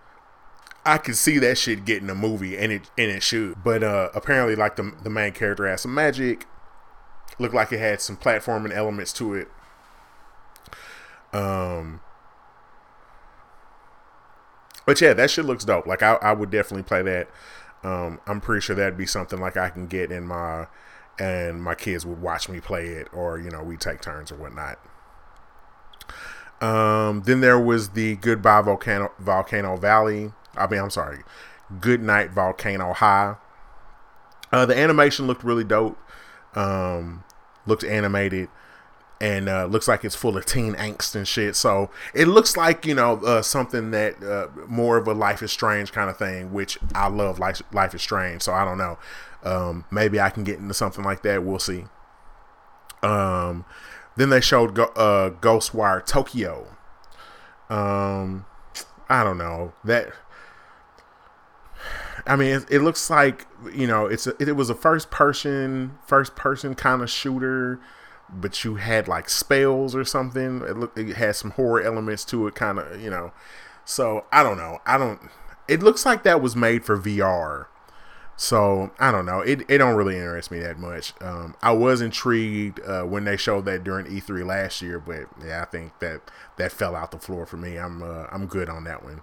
[0.86, 3.64] I could see that shit getting a movie, and it and it should.
[3.64, 6.46] But uh, apparently, like the the main character has some magic.
[7.40, 9.48] Looked like it had some platforming elements to it.
[11.34, 12.02] Um,
[14.86, 15.88] but yeah, that shit looks dope.
[15.88, 17.30] Like I, I would definitely play that.
[17.84, 20.68] Um, I'm pretty sure that'd be something like I can get in my,
[21.20, 24.36] and my kids would watch me play it, or you know we take turns or
[24.36, 24.80] whatnot.
[26.62, 30.32] Um, then there was the Goodbye Volcano Volcano Valley.
[30.56, 31.20] I mean, I'm sorry,
[31.80, 33.36] Good Night Volcano High.
[34.52, 35.98] Uh, the animation looked really dope.
[36.56, 37.24] Um,
[37.66, 38.50] looked animated
[39.24, 41.56] and uh, looks like it's full of teen angst and shit.
[41.56, 45.52] So it looks like you know uh, something that uh, more of a Life is
[45.52, 47.40] Strange kind of thing, which I love.
[47.40, 48.42] Life Life is Strange.
[48.42, 48.98] So I don't know.
[49.44, 51.44] Um, maybe I can get into something like that.
[51.44, 51.86] We'll see.
[53.02, 53.64] Um,
[54.18, 56.68] then they showed Go- uh, Ghostwire Tokyo.
[57.70, 58.46] Um,
[59.08, 60.12] I don't know that.
[62.26, 65.98] I mean, it, it, looks like you know it's a, it was a first person
[66.06, 67.82] first person kind of shooter
[68.30, 70.62] but you had like spells or something.
[70.62, 73.32] It looked it had some horror elements to it, kind of you know.
[73.86, 74.80] So I don't know.
[74.86, 75.20] I don't.
[75.68, 77.68] It looks like that was made for VR.
[78.36, 79.42] So I don't know.
[79.42, 81.14] It it don't really interest me that much.
[81.22, 85.62] Um, I was intrigued uh, when they showed that during E3 last year, but yeah,
[85.62, 86.22] I think that
[86.58, 87.78] that fell out the floor for me.
[87.78, 89.22] I'm uh, I'm good on that one.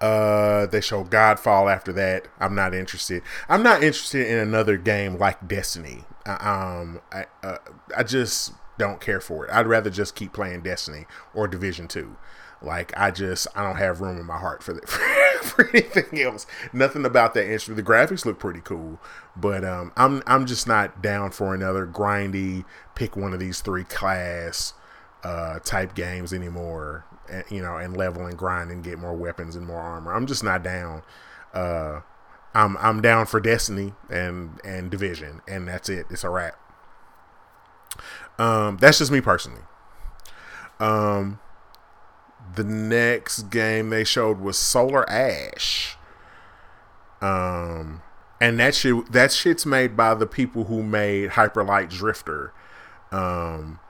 [0.00, 2.28] Uh, they show Godfall after that.
[2.38, 3.22] I'm not interested.
[3.48, 6.04] I'm not interested in another game like Destiny.
[6.26, 7.58] Um, I uh,
[7.96, 9.52] I just don't care for it.
[9.52, 12.16] I'd rather just keep playing Destiny or Division Two.
[12.60, 14.74] Like I just I don't have room in my heart for
[15.42, 16.46] for anything else.
[16.72, 17.76] Nothing about that interesting.
[17.76, 19.00] The graphics look pretty cool,
[19.36, 23.84] but um, I'm I'm just not down for another grindy pick one of these three
[23.84, 24.72] class
[25.22, 27.04] uh, type games anymore
[27.50, 30.12] you know, and level and grind and get more weapons and more armor.
[30.12, 31.02] I'm just not down.
[31.52, 32.00] Uh,
[32.54, 36.06] I'm I'm down for Destiny and and Division, and that's it.
[36.10, 36.58] It's a wrap.
[38.38, 39.62] Um, that's just me personally.
[40.80, 41.38] Um,
[42.54, 45.96] the next game they showed was Solar Ash.
[47.20, 48.02] Um,
[48.40, 52.52] and that shit that shit's made by the people who made Hyper Light Drifter.
[53.10, 53.80] Um,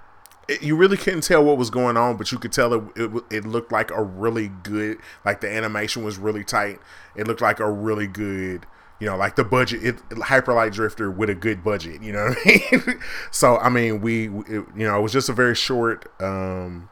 [0.48, 3.24] it, you really couldn't tell what was going on, but you could tell it, it,
[3.30, 6.80] it looked like a really good, like the animation was really tight.
[7.16, 8.66] It looked like a really good,
[9.00, 12.38] you know, like the budget, it, Hyperlight Drifter with a good budget, you know what
[12.44, 13.00] I mean?
[13.30, 16.88] so, I mean, we, it, you know, it was just a very short, um,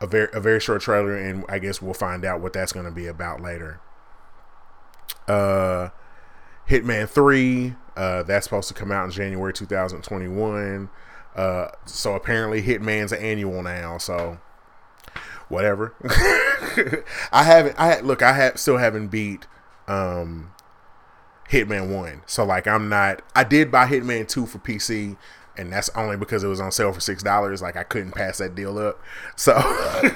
[0.00, 2.86] a very, a very short trailer, and I guess we'll find out what that's going
[2.86, 3.80] to be about later.
[5.28, 5.90] Uh,
[6.68, 10.90] Hitman 3, uh, that's supposed to come out in January 2021.
[11.36, 14.38] Uh, so apparently Hitman's an annual now, so
[15.48, 15.94] whatever.
[17.32, 19.46] I haven't I look, I have still haven't beat
[19.88, 20.52] um
[21.50, 22.22] Hitman 1.
[22.26, 25.16] So like I'm not I did buy Hitman 2 for PC
[25.56, 27.62] and that's only because it was on sale for six dollars.
[27.62, 29.00] Like I couldn't pass that deal up,
[29.36, 29.58] so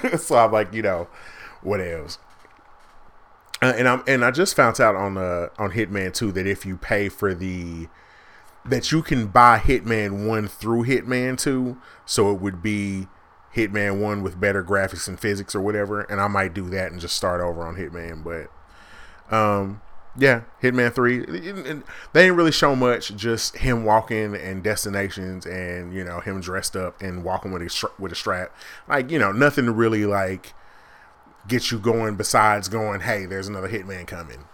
[0.19, 1.09] so I'm like, you know,
[1.63, 2.19] what else?
[3.61, 6.65] Uh, and I'm and I just found out on uh on Hitman 2 that if
[6.65, 7.89] you pay for the
[8.65, 11.77] that you can buy Hitman 1 through Hitman 2.
[12.07, 13.07] So it would be
[13.55, 16.03] Hitman 1 with better graphics and physics or whatever.
[16.03, 18.23] And I might do that and just start over on Hitman.
[18.23, 19.81] But um,
[20.17, 21.19] yeah, Hitman 3.
[21.27, 21.85] They didn't
[22.37, 27.25] really show much, just him walking and destinations and, you know, him dressed up and
[27.25, 28.55] walking with a, with a strap.
[28.89, 30.55] Like, you know, nothing to really like
[31.47, 34.45] get you going besides going, hey, there's another Hitman coming.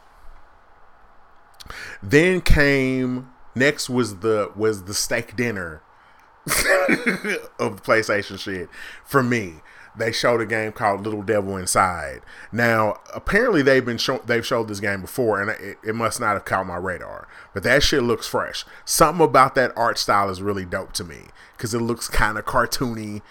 [2.02, 5.82] Then came next was the was the steak dinner
[6.46, 8.68] of the PlayStation shit
[9.04, 9.54] for me.
[9.96, 12.22] They showed a game called Little Devil Inside.
[12.50, 16.32] Now, apparently they've been show- they've showed this game before, and it, it must not
[16.32, 17.28] have caught my radar.
[17.52, 18.64] But that shit looks fresh.
[18.84, 22.44] Something about that art style is really dope to me because it looks kind of
[22.44, 23.22] cartoony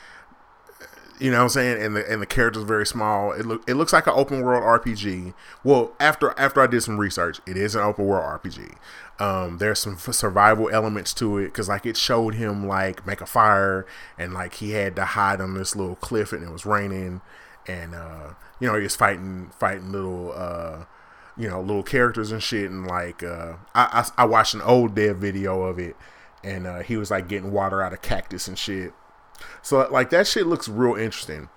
[1.19, 1.81] you know what I'm saying?
[1.81, 3.31] And the and the characters very small.
[3.31, 5.33] It look it looks like an open world RPG.
[5.63, 8.75] Well, after after I did some research, it is an open world RPG.
[9.19, 13.25] Um, there's some survival elements to it because like it showed him like make a
[13.27, 13.85] fire
[14.17, 17.21] and like he had to hide on this little cliff and it was raining
[17.67, 20.85] and uh, you know he was fighting fighting little uh,
[21.37, 24.95] you know little characters and shit and like uh, I, I, I watched an old
[24.95, 25.95] dev video of it
[26.43, 28.93] and uh, he was like getting water out of cactus and shit
[29.61, 31.49] so like that shit looks real interesting.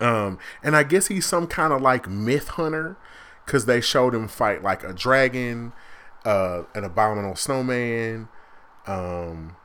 [0.00, 2.96] Um, and I guess he's some kind of like myth hunter
[3.44, 5.72] because they showed him fight like a dragon,
[6.24, 8.28] uh, an abominable snowman.
[8.86, 9.56] Um,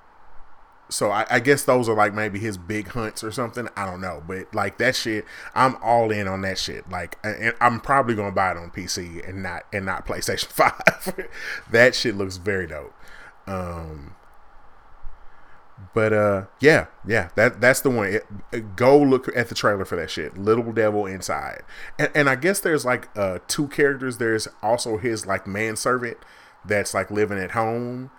[0.90, 3.68] so I, I, guess those are like maybe his big hunts or something.
[3.76, 6.90] I don't know, but like that shit, I'm all in on that shit.
[6.90, 11.30] Like, and I'm probably gonna buy it on PC and not and not PlayStation Five.
[11.72, 12.94] that shit looks very dope.
[13.48, 14.16] Um,
[15.94, 18.08] but uh, yeah, yeah, that that's the one.
[18.08, 20.38] It, it, go look at the trailer for that shit.
[20.38, 21.64] Little Devil Inside,
[21.98, 24.18] and, and I guess there's like uh two characters.
[24.18, 26.18] There's also his like manservant
[26.66, 28.12] that's like living at home,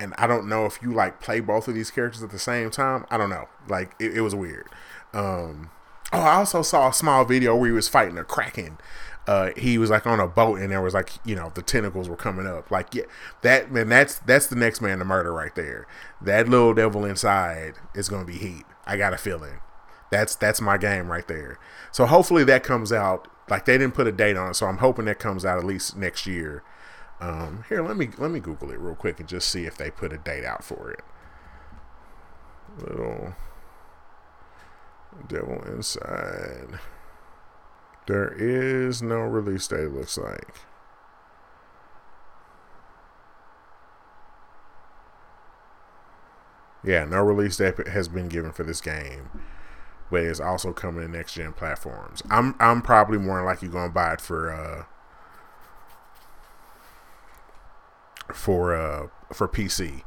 [0.00, 2.70] and I don't know if you like play both of these characters at the same
[2.70, 3.06] time.
[3.10, 3.48] I don't know.
[3.68, 4.68] Like it, it was weird.
[5.12, 5.70] Um,
[6.12, 8.78] oh, I also saw a small video where he was fighting a kraken.
[9.26, 12.08] Uh, he was like on a boat and there was like you know the tentacles
[12.08, 12.70] were coming up.
[12.70, 13.04] Like yeah,
[13.42, 15.86] that man, that's that's the next man to murder right there.
[16.20, 18.64] That little devil inside is gonna be heat.
[18.84, 19.60] I got a feeling.
[20.10, 21.58] That's that's my game right there.
[21.92, 23.28] So hopefully that comes out.
[23.48, 25.64] Like they didn't put a date on it, so I'm hoping that comes out at
[25.64, 26.64] least next year.
[27.22, 29.90] Um, here, let me let me Google it real quick and just see if they
[29.92, 31.04] put a date out for it.
[32.80, 33.34] Little
[35.28, 36.80] devil inside.
[38.08, 39.90] There is no release date.
[39.92, 40.56] Looks like.
[46.84, 49.28] Yeah, no release date has been given for this game
[50.10, 52.22] but it's also coming to next gen platforms.
[52.30, 54.84] I'm I'm probably more likely going to buy it for uh
[58.32, 60.02] for uh for PC.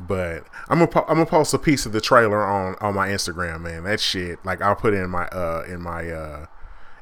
[0.00, 3.62] But I'm gonna I'm gonna post a piece of the trailer on on my Instagram,
[3.62, 3.84] man.
[3.84, 6.46] That shit, like I'll put it in my uh in my uh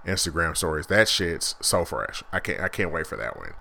[0.07, 0.87] Instagram stories.
[0.87, 2.23] That shit's so fresh.
[2.33, 3.53] I can't I can't wait for that one.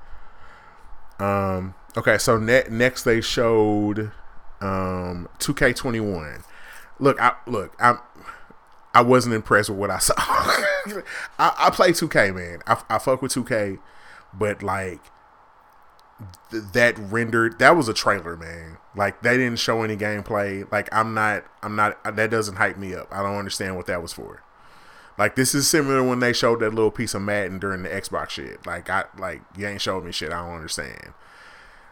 [1.20, 1.76] Um.
[1.98, 4.12] Okay, so ne- next they showed
[4.62, 6.44] um 2K21.
[7.00, 7.76] Look, I look.
[7.80, 8.00] I'm
[8.96, 10.14] I wasn't impressed with what I saw.
[10.18, 11.04] I,
[11.38, 12.62] I, play 2K, man.
[12.66, 13.78] I, I fuck with 2K,
[14.34, 15.02] but like
[16.52, 18.78] th- that rendered that was a trailer, man.
[18.96, 20.70] Like they didn't show any gameplay.
[20.72, 22.00] Like I'm not, I'm not.
[22.06, 23.08] Uh, that doesn't hype me up.
[23.12, 24.44] I don't understand what that was for.
[25.18, 28.32] Like this is similar when they showed that little piece of Madden during the Xbox
[28.32, 28.66] shit.
[28.66, 30.32] Like I like you ain't showed me shit.
[30.32, 31.14] I don't understand.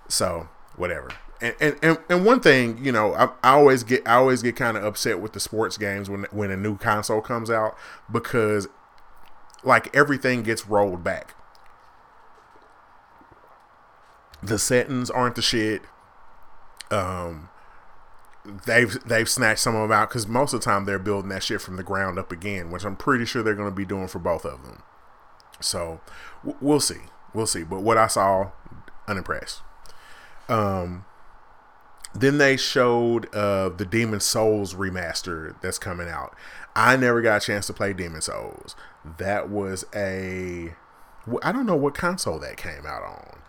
[0.07, 1.09] So whatever
[1.43, 4.77] and, and, and one thing, you know, I, I always get I always get kind
[4.77, 7.77] of upset with the sports games when when a new console comes out
[8.09, 8.67] because
[9.63, 11.36] like everything gets rolled back.
[14.43, 15.82] The settings aren't the shit.
[16.91, 17.49] Um,
[18.65, 21.43] they've they've snatched some of them out because most of the time they're building that
[21.43, 24.08] shit from the ground up again, which I'm pretty sure they're going to be doing
[24.08, 24.84] for both of them.
[25.60, 26.01] So
[26.43, 27.01] w- we'll see,
[27.34, 27.63] we'll see.
[27.63, 28.51] But what I saw,
[29.08, 29.62] unimpressed.
[30.49, 31.06] Um,
[32.13, 36.36] then they showed uh, the Demon Souls remaster that's coming out.
[36.75, 38.75] I never got a chance to play Demon Souls.
[39.17, 40.73] That was a
[41.41, 43.42] I don't know what console that came out on.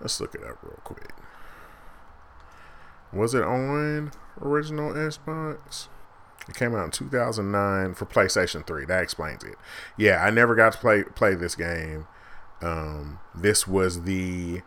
[0.00, 1.10] Let's look it up real quick.
[3.12, 5.88] Was it on original Xbox?
[6.48, 8.84] It came out in 2009 for PlayStation 3.
[8.84, 9.56] That explains it.
[9.96, 12.06] Yeah, I never got to play play this game.
[12.62, 14.62] Um, this was the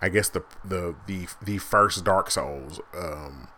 [0.00, 2.80] I guess the the the the first Dark Souls.
[2.96, 3.48] Um,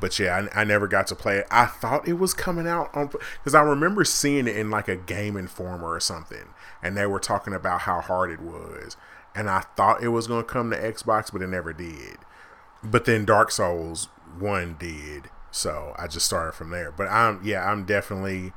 [0.00, 1.46] but yeah, I, I, never got to play it.
[1.50, 4.96] I thought it was coming out on because I remember seeing it in like a
[4.96, 8.96] Game Informer or something, and they were talking about how hard it was,
[9.38, 12.18] and I thought it was going to come to Xbox, but it never did.
[12.82, 16.90] But then Dark Souls one did, so I just started from there.
[16.90, 18.52] But I'm yeah, I'm definitely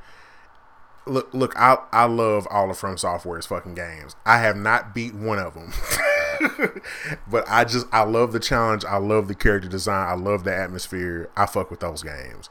[1.06, 1.54] look look.
[1.56, 4.16] I I love all of From Software's fucking games.
[4.26, 5.72] I have not beat one of them.
[7.30, 8.86] but I just I love the challenge.
[8.86, 10.08] I love the character design.
[10.08, 11.30] I love the atmosphere.
[11.36, 12.50] I fuck with those games.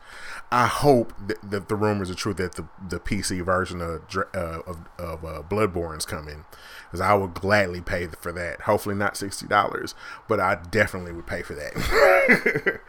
[0.52, 4.02] I hope that, that the rumors are true that the the PC version of
[4.34, 6.44] uh, of, of uh, Bloodborne is coming,
[6.84, 8.62] because I would gladly pay for that.
[8.62, 9.94] Hopefully not sixty dollars,
[10.28, 12.80] but I definitely would pay for that.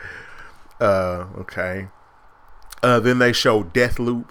[0.80, 1.88] uh, okay.
[2.84, 4.30] Uh, then they show Deathloop.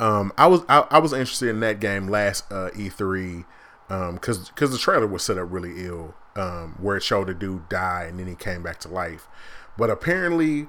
[0.00, 3.44] Um, I was I, I was interested in that game last uh, E3 because
[3.92, 7.68] um, because the trailer was set up really ill, um, where it showed a dude
[7.68, 9.28] die and then he came back to life.
[9.76, 10.68] But apparently,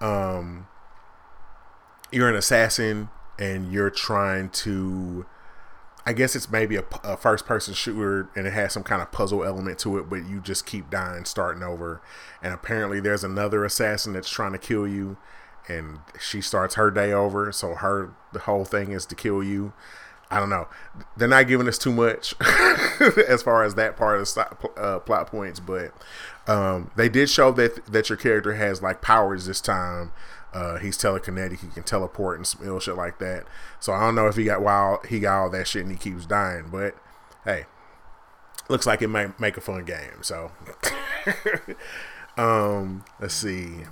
[0.00, 0.66] um,
[2.10, 5.26] you're an assassin and you're trying to.
[6.06, 9.12] I guess it's maybe a, a first person shooter and it has some kind of
[9.12, 12.00] puzzle element to it, but you just keep dying, starting over.
[12.42, 15.18] And apparently, there's another assassin that's trying to kill you,
[15.68, 17.52] and she starts her day over.
[17.52, 19.74] So her the whole thing is to kill you.
[20.32, 20.66] I don't know.
[21.14, 22.34] They're not giving us too much
[23.28, 25.92] as far as that part of uh, plot points, but
[26.46, 30.10] um, they did show that that your character has like powers this time.
[30.54, 31.60] Uh, he's telekinetic.
[31.60, 33.44] He can teleport and some ill shit like that.
[33.78, 35.98] So I don't know if he got while he got all that shit and he
[35.98, 36.94] keeps dying, but
[37.44, 37.66] hey,
[38.70, 40.22] looks like it might make a fun game.
[40.22, 40.50] So
[42.38, 43.84] um, let's see.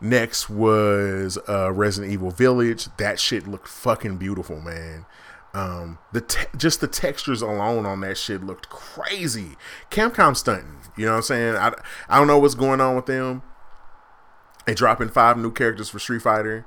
[0.00, 2.88] Next was uh, Resident Evil Village.
[2.96, 5.04] That shit looked fucking beautiful, man.
[5.54, 9.56] Um, the te- just the textures alone on that shit looked crazy.
[9.90, 11.56] Capcom stunting, you know what I'm saying?
[11.56, 11.72] I,
[12.08, 13.42] I don't know what's going on with them.
[14.66, 16.66] They dropping five new characters for Street Fighter.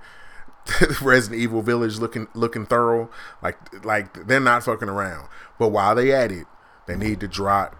[1.01, 3.09] Resident Evil Village looking looking thorough.
[3.41, 5.27] Like like they're not fucking around.
[5.59, 6.47] But while they at it,
[6.87, 7.75] they need to drop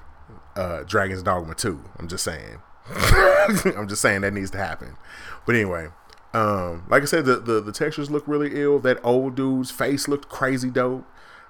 [0.55, 1.79] uh, Dragon's Dogma 2.
[1.97, 2.61] I'm just saying.
[2.89, 4.97] I'm just saying that needs to happen.
[5.45, 5.89] But anyway,
[6.33, 8.79] Um, like I said, the, the the textures look really ill.
[8.79, 11.05] That old dude's face looked crazy dope.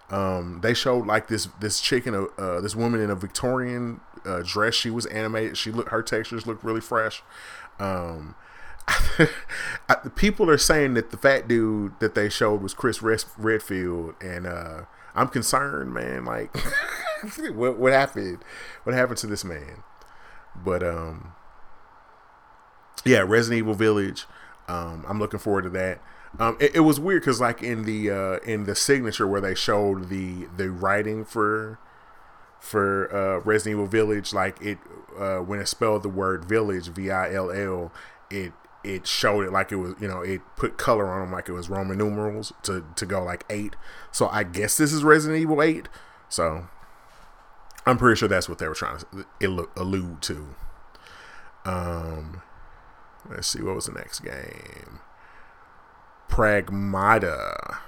[0.09, 4.01] Um, they showed like this this chick in a uh, this woman in a Victorian
[4.25, 4.73] uh, dress.
[4.73, 5.57] She was animated.
[5.57, 7.23] She looked her textures looked really fresh.
[7.79, 8.35] Um,
[9.89, 14.47] I, people are saying that the fat dude that they showed was Chris Redfield, and
[14.47, 14.81] uh,
[15.15, 16.25] I'm concerned, man.
[16.25, 16.55] Like,
[17.53, 18.39] what what happened?
[18.83, 19.83] What happened to this man?
[20.55, 21.33] But um,
[23.05, 24.25] yeah, Resident Evil Village.
[24.71, 25.99] Um, I'm looking forward to that.
[26.39, 29.53] Um, it, it was weird because like in the uh, in the signature where they
[29.53, 31.77] showed the the writing for
[32.59, 34.77] for uh, Resident Evil Village, like it
[35.19, 37.91] uh, when it spelled the word village V I L L,
[38.29, 38.53] it
[38.83, 41.53] it showed it like it was you know it put color on them like it
[41.53, 43.75] was Roman numerals to to go like eight.
[44.11, 45.89] So I guess this is Resident Evil Eight.
[46.29, 46.69] So
[47.85, 48.99] I'm pretty sure that's what they were trying
[49.41, 50.55] to allude to.
[51.65, 52.41] Um,
[53.29, 54.99] let's see what was the next game.
[56.29, 57.79] Pragmata.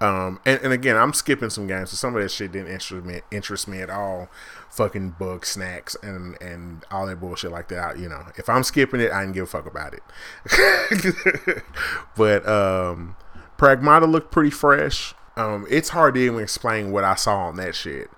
[0.00, 3.06] Um, and, and again, I'm skipping some games, so some of that shit didn't interest
[3.06, 4.28] me interest me at all.
[4.70, 7.98] Fucking Bugsnax and and all that bullshit like that.
[7.98, 11.62] You know, if I'm skipping it, I didn't give a fuck about it.
[12.16, 13.16] but um,
[13.56, 15.14] Pragmata looked pretty fresh.
[15.36, 18.10] Um, it's hard to even explain what I saw on that shit.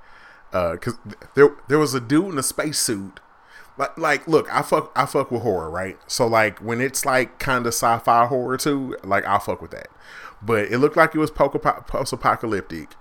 [0.53, 0.95] Uh, cause
[1.35, 3.21] there there was a dude in a spacesuit.
[3.79, 5.99] Like, like, look, I fuck, I fuck with horror, right?
[6.07, 9.89] So, like, when it's like kind of sci-fi horror too, like, I'll fuck with that.
[10.41, 12.95] But it looked like it was post-apocalyptic.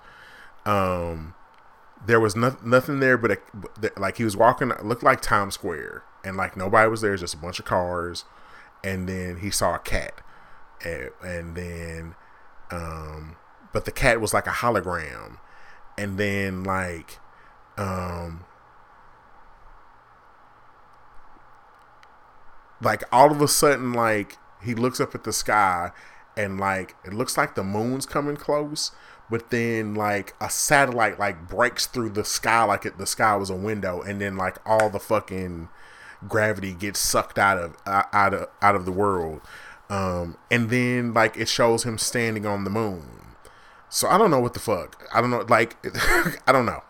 [0.65, 1.33] Um,
[2.05, 3.37] there was no, nothing there, but a,
[3.97, 7.37] like he was walking, looked like Times Square, and like nobody was there, just a
[7.37, 8.25] bunch of cars,
[8.83, 10.21] and then he saw a cat,
[10.83, 12.15] and, and then,
[12.71, 13.35] um,
[13.73, 15.37] but the cat was like a hologram,
[15.97, 17.19] and then like,
[17.77, 18.45] um,
[22.81, 25.91] like all of a sudden, like he looks up at the sky
[26.37, 28.91] and like it looks like the moon's coming close
[29.29, 33.49] but then like a satellite like breaks through the sky like it, the sky was
[33.49, 35.69] a window and then like all the fucking
[36.27, 39.41] gravity gets sucked out of uh, out of out of the world.
[39.89, 43.07] Um and then like it shows him standing on the moon.
[43.89, 45.07] So i don't know what the fuck.
[45.13, 45.75] I don't know like
[46.47, 46.83] i don't know.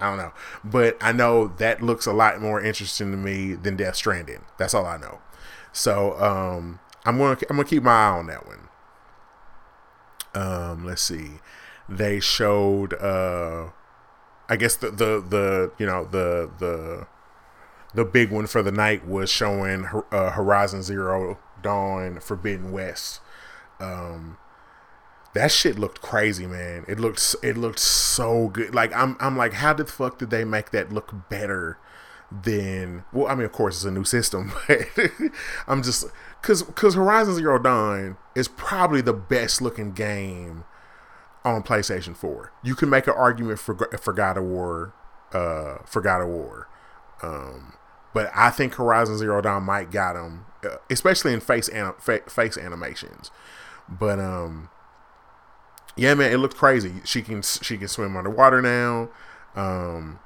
[0.00, 0.32] I don't know.
[0.64, 4.44] But i know that looks a lot more interesting to me than death stranding.
[4.58, 5.20] That's all i know
[5.72, 8.68] so um i'm gonna i'm gonna keep my eye on that one
[10.34, 11.40] um, let's see,
[11.88, 13.68] they showed uh,
[14.48, 17.06] I guess the the the you know the the
[17.94, 23.20] the big one for the night was showing uh, Horizon Zero Dawn Forbidden West.
[23.78, 24.38] Um,
[25.34, 26.84] that shit looked crazy, man.
[26.88, 28.74] It looked it looked so good.
[28.74, 31.78] Like I'm I'm like, how the fuck did they make that look better
[32.42, 33.04] than?
[33.12, 34.88] Well, I mean, of course it's a new system, but
[35.66, 36.06] I'm just
[36.40, 40.64] because because Horizon Zero Dawn is probably the best looking game
[41.44, 42.52] on PlayStation 4.
[42.62, 44.94] You can make an argument for for God of War,
[45.32, 46.68] uh, for God of War,
[47.22, 47.74] um,
[48.14, 51.94] but I think Horizon Zero Dawn might got him, uh, especially in face anim-
[52.28, 53.30] face animations.
[53.88, 54.70] But um,
[55.96, 56.94] yeah, man, it looked crazy.
[57.04, 59.10] She can she can swim underwater now.
[59.54, 60.18] Um,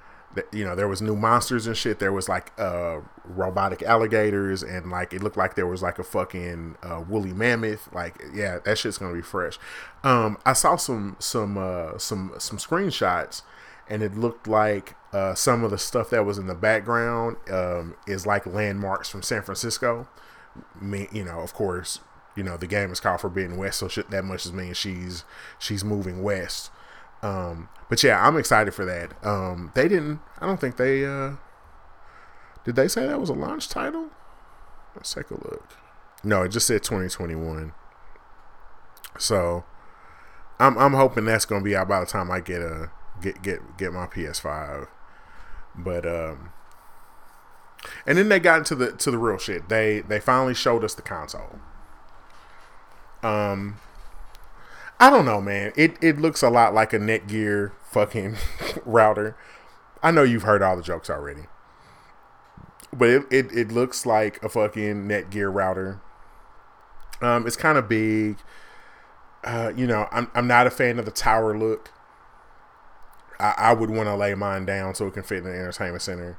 [0.53, 1.99] you know there was new monsters and shit.
[1.99, 6.05] There was like uh robotic alligators and like it looked like there was like a
[6.05, 7.89] fucking uh, woolly mammoth.
[7.93, 9.59] Like yeah that shit's gonna be fresh.
[10.05, 13.43] Um i saw some some uh some some screenshots
[13.89, 17.95] and it looked like uh some of the stuff that was in the background um
[18.07, 20.09] is like landmarks from san francisco.
[20.81, 22.01] Me you know of course
[22.35, 25.25] you know the game is called forbidden west so shit that much means she's
[25.59, 26.71] she's moving west
[27.23, 29.13] um, but yeah, I'm excited for that.
[29.25, 30.21] Um, they didn't.
[30.39, 31.05] I don't think they.
[31.05, 31.33] Uh,
[32.65, 34.11] did they say that was a launch title?
[34.95, 35.77] Let's take a look.
[36.25, 37.73] No, it just said 2021.
[39.19, 39.65] So,
[40.59, 42.91] I'm I'm hoping that's gonna be out by the time I get a
[43.21, 44.89] get get get my PS5.
[45.77, 46.51] But um,
[48.07, 49.69] and then they got into the to the real shit.
[49.69, 51.61] They they finally showed us the console.
[53.23, 53.77] Um,
[54.99, 55.73] I don't know, man.
[55.77, 58.37] It it looks a lot like a Netgear fucking
[58.85, 59.37] router.
[60.03, 61.43] I know you've heard all the jokes already.
[62.93, 66.01] But it, it, it looks like a fucking Netgear router.
[67.21, 68.39] Um, it's kind of big.
[69.45, 71.93] Uh, you know, I'm I'm not a fan of the tower look.
[73.39, 76.03] I, I would want to lay mine down so it can fit in the entertainment
[76.03, 76.39] center.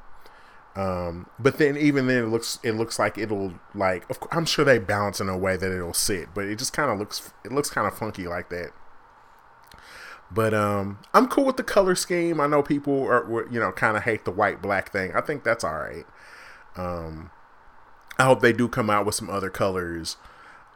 [0.77, 4.79] Um, but then even then it looks it looks like it'll like I'm sure they
[4.79, 7.71] balance in a way that it'll sit, but it just kind of looks it looks
[7.71, 8.71] kind of funky like that.
[10.31, 12.41] But um, I'm cool with the color scheme.
[12.41, 15.13] I know people are you know kind of hate the white black thing.
[15.15, 16.05] I think that's all right.
[16.77, 17.31] Um,
[18.19, 20.17] I hope they do come out with some other colors.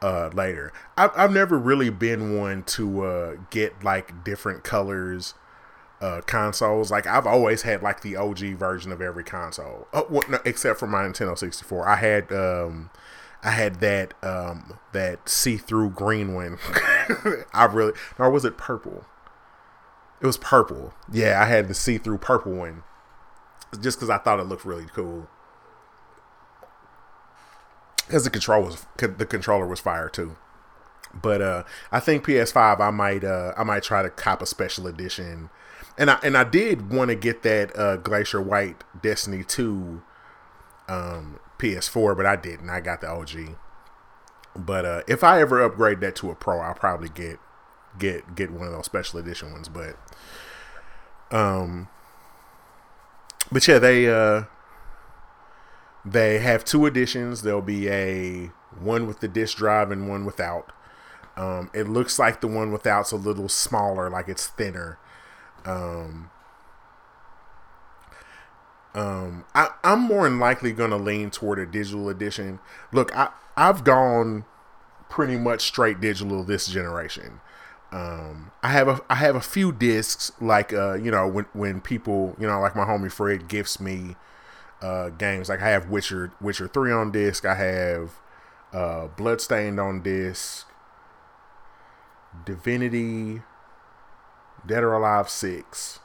[0.02, 0.72] uh, later.
[0.96, 5.34] I've, I've never really been one to uh, get like different colors
[6.02, 6.90] uh, consoles.
[6.90, 10.80] Like I've always had like the OG version of every console, oh, well, no, except
[10.80, 11.88] for my Nintendo 64.
[11.88, 12.90] I had um,
[13.42, 16.58] I had that um, that see through green one.
[17.54, 19.06] I really, or was it purple?
[20.20, 20.92] It was purple.
[21.10, 22.82] Yeah, I had the see through purple one,
[23.80, 25.28] just because I thought it looked really cool.
[28.06, 30.36] Because the control was the controller was fire too.
[31.14, 34.88] But uh, I think PS5 I might uh, I might try to cop a special
[34.88, 35.50] edition
[35.98, 40.02] and I and I did want to get that uh, Glacier White Destiny Two
[40.88, 42.70] um, PS4, but I didn't.
[42.70, 43.56] I got the OG.
[44.54, 47.38] But uh, if I ever upgrade that to a Pro, I'll probably get
[47.98, 49.68] get get one of those special edition ones.
[49.68, 49.96] But
[51.30, 51.88] um,
[53.50, 54.44] but yeah, they uh,
[56.04, 57.42] they have two editions.
[57.42, 60.72] There'll be a one with the disc drive and one without.
[61.34, 64.98] Um, it looks like the one without's a little smaller, like it's thinner.
[65.64, 66.30] Um,
[68.94, 72.58] um, I, I'm more than likely to lean toward a digital edition.
[72.92, 74.44] Look, I, I've gone
[75.08, 77.40] pretty much straight digital this generation.
[77.90, 81.80] Um, I have a I have a few discs like uh, you know when when
[81.82, 84.16] people you know like my homie Fred gifts me
[84.80, 87.44] uh, games like I have Witcher Witcher three on disc.
[87.44, 88.12] I have
[88.72, 90.66] uh, Bloodstained on disc.
[92.44, 93.42] Divinity
[94.66, 96.00] Dead or Alive 6,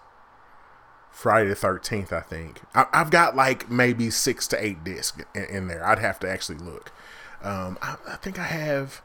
[1.11, 2.61] Friday the 13th, I think.
[2.73, 5.85] I, have got like maybe six to eight discs in, in there.
[5.85, 6.91] I'd have to actually look.
[7.41, 9.01] Um, I, I, think I have,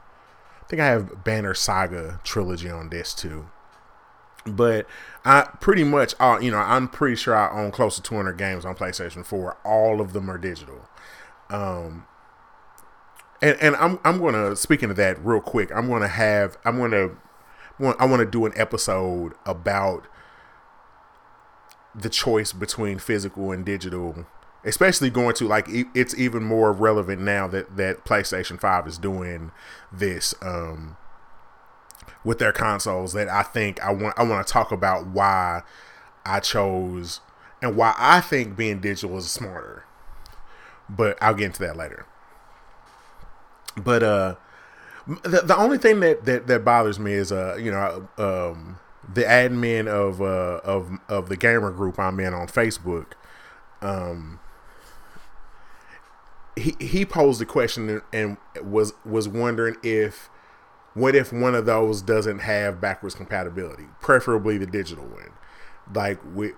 [0.62, 3.46] I think I have Banner Saga trilogy on disc too.
[4.44, 4.86] But
[5.24, 8.64] I pretty much, uh, you know, I'm pretty sure I own close to 200 games
[8.64, 9.58] on PlayStation 4.
[9.64, 10.88] All of them are digital.
[11.48, 12.06] Um,
[13.42, 15.70] and, and I'm I'm gonna speaking of that real quick.
[15.74, 17.10] I'm gonna have I'm gonna
[17.78, 20.06] I want to do an episode about
[21.94, 24.26] the choice between physical and digital,
[24.64, 29.50] especially going to like it's even more relevant now that that PlayStation 5 is doing
[29.92, 30.96] this um
[32.24, 35.62] with their consoles that I think I want I want to talk about why
[36.24, 37.20] I chose
[37.60, 39.84] and why I think being digital is smarter.
[40.88, 42.06] But I'll get into that later.
[43.76, 44.34] But uh
[45.06, 48.78] the, the only thing that, that, that bothers me is uh you know um
[49.12, 53.12] the admin of uh of of the gamer group I'm in on Facebook
[53.80, 54.38] um
[56.56, 60.28] he he posed a question and was was wondering if
[60.94, 65.30] what if one of those doesn't have backwards compatibility preferably the digital one?
[65.92, 66.50] Like what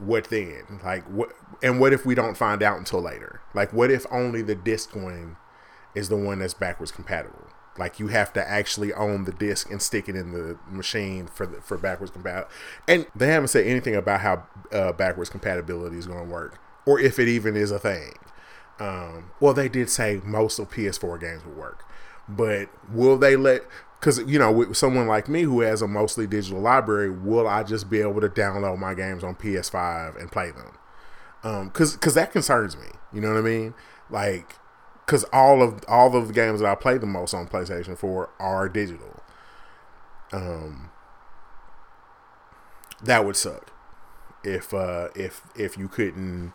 [0.00, 0.80] what then?
[0.84, 3.40] Like what and what if we don't find out until later?
[3.54, 5.36] Like what if only the disc one
[5.94, 7.46] is the one that's backwards compatible
[7.80, 11.46] like you have to actually own the disc and stick it in the machine for
[11.46, 12.54] the, for backwards compatibility.
[12.86, 17.00] And they haven't said anything about how uh, backwards compatibility is going to work, or
[17.00, 18.12] if it even is a thing.
[18.78, 21.84] Um, well, they did say most of PS4 games will work,
[22.28, 23.62] but will they let?
[23.98, 27.62] Because you know, with someone like me who has a mostly digital library, will I
[27.62, 30.72] just be able to download my games on PS5 and play them?
[31.42, 32.88] Because um, because that concerns me.
[33.12, 33.74] You know what I mean?
[34.10, 34.56] Like
[35.10, 38.30] because all of all of the games that I play the most on PlayStation 4
[38.38, 39.20] are digital.
[40.32, 40.90] Um,
[43.02, 43.72] that would suck
[44.44, 46.52] if uh, if if you couldn't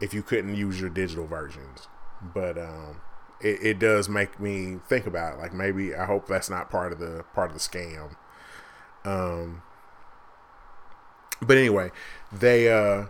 [0.00, 1.86] if you couldn't use your digital versions.
[2.20, 3.02] But um,
[3.40, 5.38] it, it does make me think about it.
[5.38, 8.16] Like maybe I hope that's not part of the part of the scam.
[9.04, 9.62] Um,
[11.40, 11.92] but anyway,
[12.32, 13.04] they uh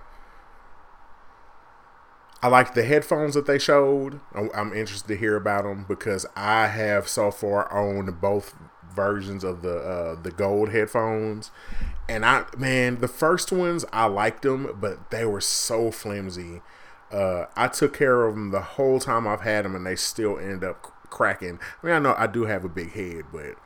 [2.43, 4.21] I like the headphones that they showed.
[4.35, 8.55] I'm interested to hear about them because I have so far owned both
[8.95, 11.51] versions of the uh, the gold headphones,
[12.09, 16.63] and I man, the first ones I liked them, but they were so flimsy.
[17.13, 20.39] Uh, I took care of them the whole time I've had them, and they still
[20.39, 21.59] end up cracking.
[21.83, 23.57] I mean, I know I do have a big head, but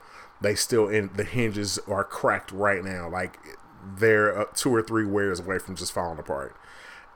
[0.40, 3.08] they still in the hinges are cracked right now.
[3.08, 3.38] Like
[3.96, 6.56] they're uh, two or three wears away from just falling apart.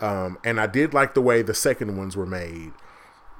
[0.00, 2.72] Um, and I did like the way the second ones were made,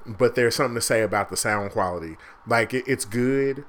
[0.05, 2.17] but there's something to say about the sound quality.
[2.45, 3.65] Like it, it's good,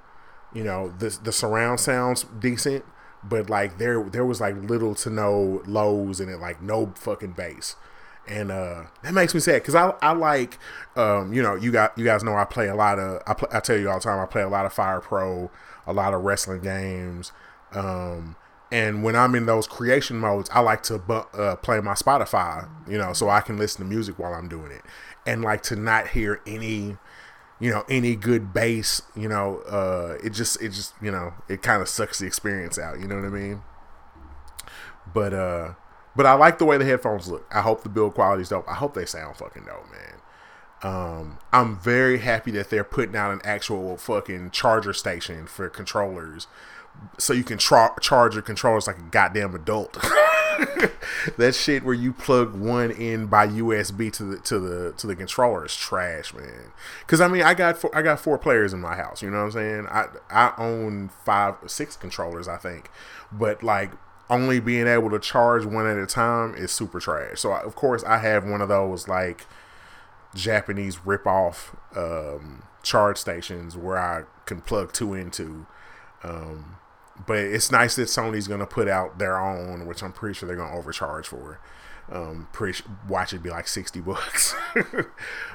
[0.53, 0.93] you know.
[0.99, 2.84] The the surround sounds decent,
[3.22, 7.32] but like there there was like little to no lows in it, like no fucking
[7.32, 7.76] bass,
[8.26, 10.59] and uh, that makes me sad because I I like
[10.97, 13.49] um, you know you got you guys know I play a lot of I, play,
[13.53, 15.51] I tell you all the time I play a lot of Fire Pro,
[15.86, 17.30] a lot of wrestling games.
[17.72, 18.34] Um,
[18.72, 22.98] and when I'm in those creation modes, I like to uh, play my Spotify, you
[22.98, 24.82] know, so I can listen to music while I'm doing it,
[25.26, 26.96] and like to not hear any
[27.58, 31.60] you know any good bass you know uh it just it just you know it
[31.60, 33.62] kind of sucks the experience out you know what i mean?
[35.12, 35.74] But uh
[36.16, 37.46] but i like the way the headphones look.
[37.52, 38.66] I hope the build quality's dope.
[38.66, 40.19] I hope they sound fucking dope man
[40.83, 46.47] um i'm very happy that they're putting out an actual fucking charger station for controllers
[47.18, 49.99] so you can tra- charge your controllers like a goddamn adult
[51.37, 55.16] that shit where you plug one in by USB to the to the to the
[55.16, 56.72] controller is trash, man.
[57.01, 59.22] Because I mean, I got four, I got four players in my house.
[59.22, 59.87] You know what I'm saying?
[59.89, 62.91] I I own five six controllers, I think,
[63.33, 63.93] but like
[64.28, 67.41] only being able to charge one at a time is super trash.
[67.41, 69.47] So of course I have one of those like
[70.35, 75.66] Japanese rip off um, charge stations where I can plug two into.
[76.22, 76.76] Um,
[77.26, 80.47] but it's nice that Sony's going to put out their own, which I'm pretty sure
[80.47, 81.61] they're going to overcharge for.
[82.11, 84.55] Um, pretty watch it be like 60 bucks.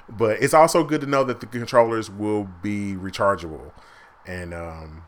[0.09, 3.71] but it's also good to know that the controllers will be rechargeable,
[4.25, 5.03] and um,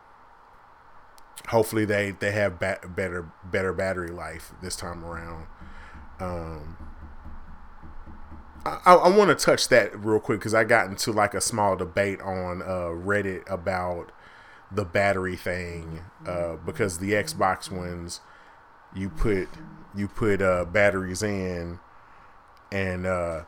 [1.50, 5.48] hopefully they they have ba- better better battery life this time around.
[6.20, 6.78] Um,
[8.66, 11.76] I, I want to touch that real quick because I got into like a small
[11.76, 14.12] debate on uh, Reddit about
[14.72, 18.20] the battery thing uh, because the Xbox ones
[18.94, 19.48] you put
[19.96, 21.80] you put uh, batteries in
[22.72, 23.44] and uh,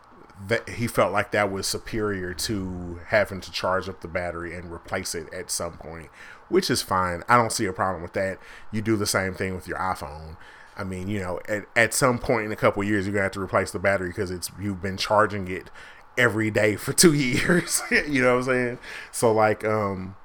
[0.47, 4.71] that he felt like that was superior to having to charge up the battery and
[4.71, 6.09] replace it at some point,
[6.47, 7.23] which is fine.
[7.27, 8.39] I don't see a problem with that.
[8.71, 10.37] You do the same thing with your iPhone.
[10.79, 13.33] I mean, you know, at, at some point in a couple years, you're gonna have
[13.33, 15.69] to replace the battery because it's you've been charging it
[16.17, 17.81] every day for two years.
[17.91, 18.79] you know what I'm saying?
[19.11, 20.15] So like, um,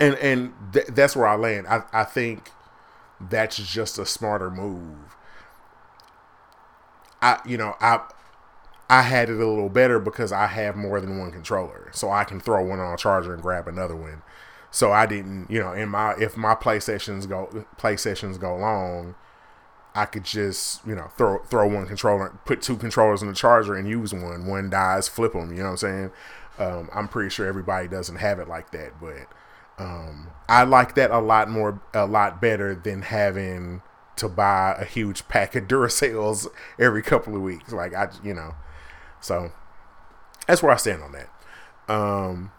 [0.00, 1.68] and and th- that's where I land.
[1.68, 2.50] I I think
[3.20, 5.14] that's just a smarter move.
[7.20, 8.00] I you know I
[8.90, 12.24] I had it a little better because I have more than one controller, so I
[12.24, 14.22] can throw one on a charger and grab another one.
[14.70, 18.56] So I didn't, you know, in my if my play sessions go play sessions go
[18.56, 19.14] long,
[19.94, 23.74] I could just you know throw throw one controller, put two controllers in the charger
[23.74, 24.46] and use one.
[24.46, 25.50] One dies, flip them.
[25.50, 26.10] You know what I'm saying?
[26.58, 29.26] Um, I'm pretty sure everybody doesn't have it like that, but
[29.78, 33.82] um, I like that a lot more, a lot better than having
[34.16, 36.46] to buy a huge pack of Duracells
[36.78, 37.72] every couple of weeks.
[37.72, 38.54] Like I, you know,
[39.20, 39.52] so
[40.46, 41.28] that's where I stand on that.
[41.92, 42.52] Um,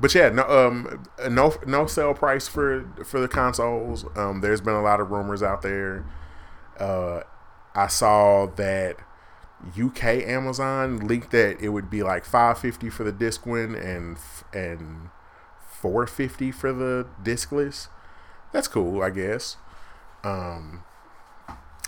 [0.00, 4.04] but yeah, no, um, no, no sale price for for the consoles.
[4.16, 6.04] Um, there's been a lot of rumors out there.
[6.78, 7.22] Uh,
[7.74, 8.96] I saw that
[9.78, 14.18] UK Amazon linked that it would be like 550 for the disc one and
[14.52, 15.10] and
[15.80, 17.88] 450 for the discless.
[18.52, 19.56] That's cool, I guess.
[20.22, 20.84] Um,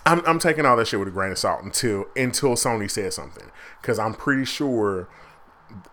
[0.04, 3.14] I'm, I'm taking all that shit with a grain of salt until until Sony says
[3.14, 5.08] something because I'm pretty sure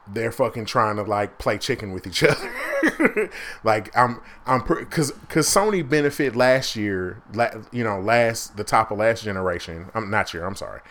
[0.08, 2.24] they're fucking trying to like play chicken with each
[2.84, 3.30] other.
[3.64, 8.92] like I'm I'm because because Sony benefit last year, la, you know, last the top
[8.92, 9.90] of last generation.
[9.94, 10.46] I'm not year.
[10.46, 10.82] I'm sorry.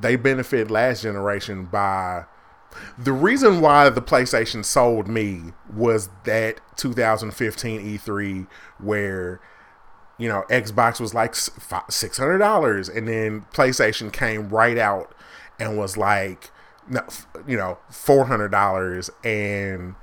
[0.00, 2.24] They benefit last generation by
[2.98, 8.46] the reason why the PlayStation sold me was that 2015 E3
[8.78, 9.40] where
[10.18, 15.14] you know Xbox was like six hundred dollars, and then PlayStation came right out
[15.58, 16.50] and was like,
[17.46, 19.94] you know, four hundred dollars, and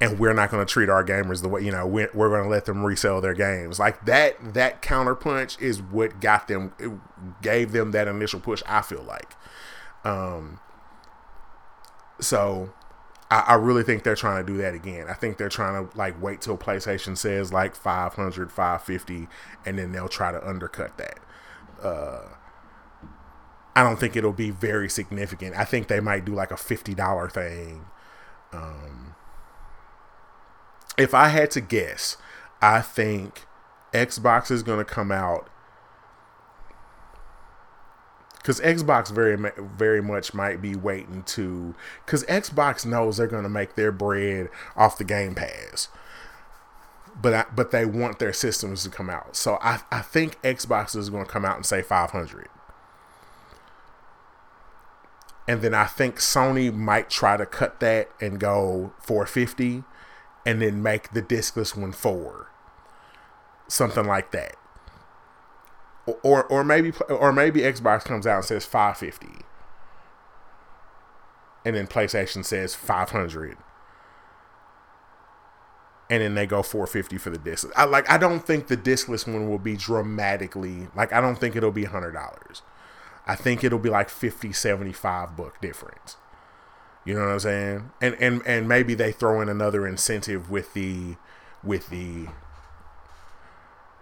[0.00, 2.44] and we're not going to treat our gamers the way you know we're, we're going
[2.44, 4.54] to let them resell their games like that.
[4.54, 7.00] That counterpunch is what got them,
[7.40, 8.62] gave them that initial push.
[8.66, 9.34] I feel like.
[10.04, 10.58] Um,
[12.20, 12.72] so
[13.30, 15.06] I, I, really think they're trying to do that again.
[15.08, 19.28] I think they're trying to like wait till PlayStation says like 500, 550,
[19.64, 21.18] and then they'll try to undercut that.
[21.80, 22.28] Uh,
[23.74, 25.56] I don't think it'll be very significant.
[25.56, 27.86] I think they might do like a fifty dollar thing.
[28.52, 29.14] Um,
[30.98, 32.16] if I had to guess,
[32.60, 33.46] I think
[33.92, 35.48] Xbox is going to come out
[38.36, 43.48] because Xbox very very much might be waiting to because Xbox knows they're going to
[43.48, 45.88] make their bread off the Game Pass,
[47.20, 49.36] but I, but they want their systems to come out.
[49.36, 52.48] So I I think Xbox is going to come out and say five hundred,
[55.48, 59.84] and then I think Sony might try to cut that and go four fifty,
[60.46, 62.50] and then make the discless one four,
[63.68, 64.56] something like that
[66.06, 69.44] or or maybe or maybe Xbox comes out and says 550
[71.64, 73.56] and then PlayStation says 500
[76.10, 77.68] and then they go 450 for the disc.
[77.76, 81.56] I like I don't think the discless one will be dramatically like I don't think
[81.56, 82.62] it'll be $100.
[83.26, 86.16] I think it'll be like 50 75 book difference.
[87.04, 87.90] You know what I'm saying?
[88.00, 91.16] And and and maybe they throw in another incentive with the
[91.62, 92.28] with the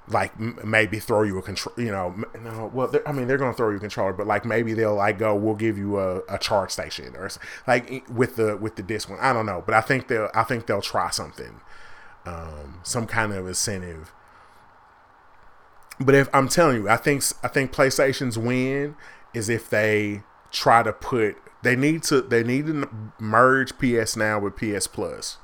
[0.08, 1.74] like m- maybe throw you a control.
[1.78, 2.70] You know, no.
[2.72, 5.34] Well, I mean, they're gonna throw you a controller, but like maybe they'll like go,
[5.34, 7.30] we'll give you a, a charge station or
[7.66, 9.18] like with the with the disc one.
[9.20, 11.60] I don't know, but I think they'll I think they'll try something,
[12.26, 14.12] um, some kind of incentive.
[16.00, 18.96] But if I'm telling you, I think I think PlayStation's win
[19.34, 22.88] is if they try to put they need to they need to
[23.18, 25.38] merge PS Now with PS Plus.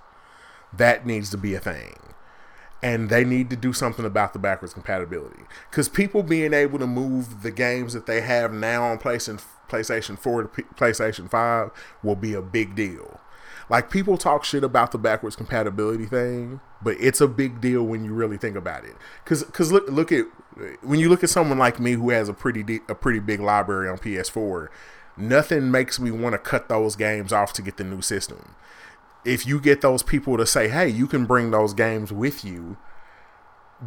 [0.72, 1.96] That needs to be a thing
[2.82, 6.86] and they need to do something about the backwards compatibility because people being able to
[6.86, 11.70] move the games that they have now on PlayStation PlayStation 4 to P- PlayStation 5
[12.04, 13.20] will be a big deal.
[13.68, 18.04] Like people talk shit about the backwards compatibility thing, but it's a big deal when
[18.04, 18.94] you really think about it.
[19.24, 20.26] Cuz cuz look look at
[20.82, 23.88] when you look at someone like me who has a pretty a pretty big library
[23.88, 24.68] on PS4,
[25.16, 28.54] nothing makes me want to cut those games off to get the new system
[29.26, 32.76] if you get those people to say, hey, you can bring those games with you,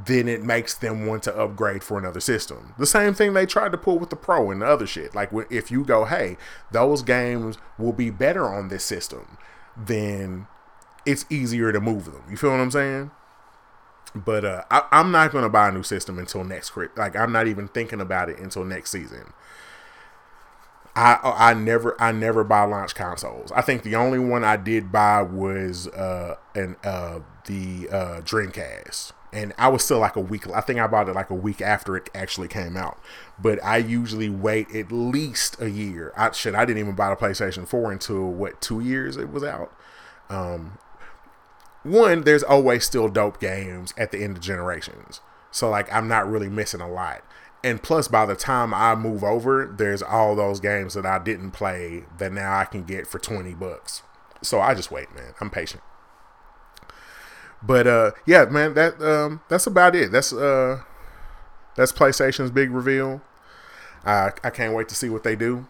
[0.06, 2.76] then it makes them want to upgrade for another system.
[2.78, 5.16] The same thing they tried to pull with the Pro and the other shit.
[5.16, 6.38] Like if you go, hey,
[6.72, 9.38] those games will be better on this system,
[9.76, 10.46] then
[11.06, 12.24] it's easier to move them.
[12.30, 13.12] You feel what I'm saying?
[14.16, 16.76] But uh, I, am not going to buy a new system until next.
[16.98, 19.34] Like I'm not even thinking about it until next season.
[20.96, 23.52] I I never I never buy launch consoles.
[23.52, 29.14] I think the only one I did buy was uh an uh the uh Dreamcast.
[29.32, 31.62] And I was still like a week I think I bought it like a week
[31.62, 33.00] after it actually came out.
[33.40, 36.12] But I usually wait at least a year.
[36.18, 39.44] I shit I didn't even buy the PlayStation 4 until what 2 years it was
[39.44, 39.72] out.
[40.30, 40.80] Um
[41.84, 45.22] one there's always still dope games at the end of generations.
[45.52, 47.24] So like I'm not really missing a lot
[47.64, 51.52] and plus by the time I move over, there's all those games that I didn't
[51.52, 54.02] play that now I can get for 20 bucks.
[54.42, 55.34] So I just wait, man.
[55.42, 55.84] I'm patient.
[57.62, 60.12] But uh yeah, man, that um that's about it.
[60.14, 60.82] That's uh
[61.76, 63.22] that's PlayStation's big reveal.
[64.06, 65.68] I I can't wait to see what they do.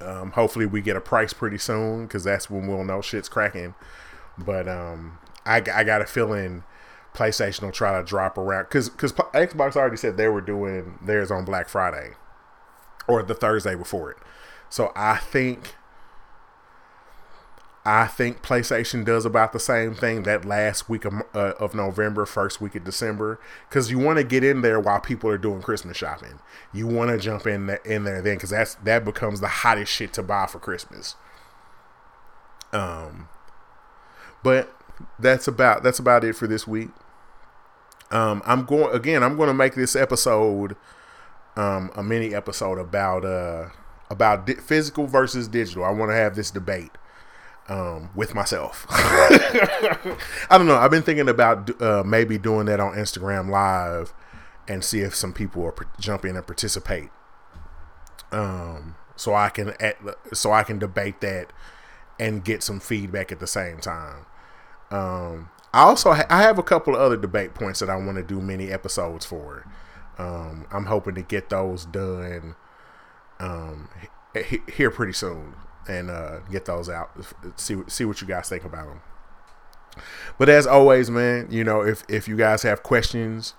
[0.00, 3.74] Um hopefully we get a price pretty soon cuz that's when we'll know shit's cracking.
[4.38, 6.64] But um I I got a feeling
[7.14, 11.30] PlayStation will try to drop around because because Xbox already said they were doing theirs
[11.30, 12.12] on Black Friday
[13.08, 14.18] or the Thursday before it.
[14.70, 15.74] So I think
[17.84, 22.26] I think PlayStation does about the same thing that last week of, uh, of November,
[22.26, 25.62] first week of December, because you want to get in there while people are doing
[25.62, 26.38] Christmas shopping.
[26.70, 29.90] You want to jump in there, in there then, because that's that becomes the hottest
[29.90, 31.16] shit to buy for Christmas.
[32.74, 33.28] Um,
[34.42, 34.74] but
[35.18, 36.90] that's about that's about it for this week.
[38.10, 39.22] Um, I'm going again.
[39.22, 40.76] I'm going to make this episode
[41.56, 43.68] um, a mini episode about uh,
[44.10, 45.84] about di- physical versus digital.
[45.84, 46.92] I want to have this debate
[47.68, 48.86] um, with myself.
[48.90, 50.18] I
[50.52, 50.76] don't know.
[50.76, 54.12] I've been thinking about uh, maybe doing that on Instagram Live
[54.66, 57.10] and see if some people will jump in and participate.
[58.32, 59.96] Um, so I can at,
[60.32, 61.52] so I can debate that
[62.20, 64.26] and get some feedback at the same time.
[64.90, 68.16] Um, I also ha- I have a couple of other debate points that I want
[68.16, 69.66] to do many episodes for.
[70.18, 72.56] Um, I'm hoping to get those done
[73.38, 73.88] um,
[74.34, 75.54] h- here pretty soon
[75.88, 77.10] and uh, get those out.
[77.56, 79.00] See see what you guys think about them.
[80.38, 83.54] But as always, man, you know if if you guys have questions,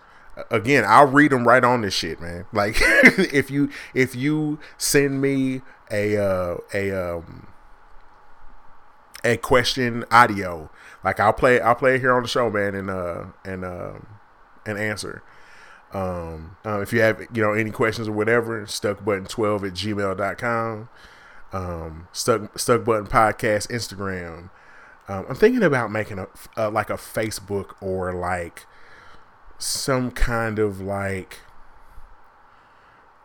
[0.51, 2.45] again, I'll read them right on this shit, man.
[2.53, 5.61] Like if you if you send me
[5.91, 7.47] a uh, a um,
[9.23, 10.69] a question audio
[11.03, 13.93] like I'll play I'll play it here on the show, man, and uh and uh
[14.65, 15.23] and answer.
[15.91, 20.89] Um, uh, if you have you know any questions or whatever, stuckbutton12 at gmail.com.
[21.51, 24.51] Um, stuck stuck button podcast Instagram.
[25.07, 28.67] Um, I'm thinking about making a uh, like a Facebook or like
[29.57, 31.39] some kind of like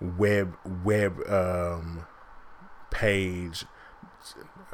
[0.00, 2.04] web web um
[2.90, 3.64] page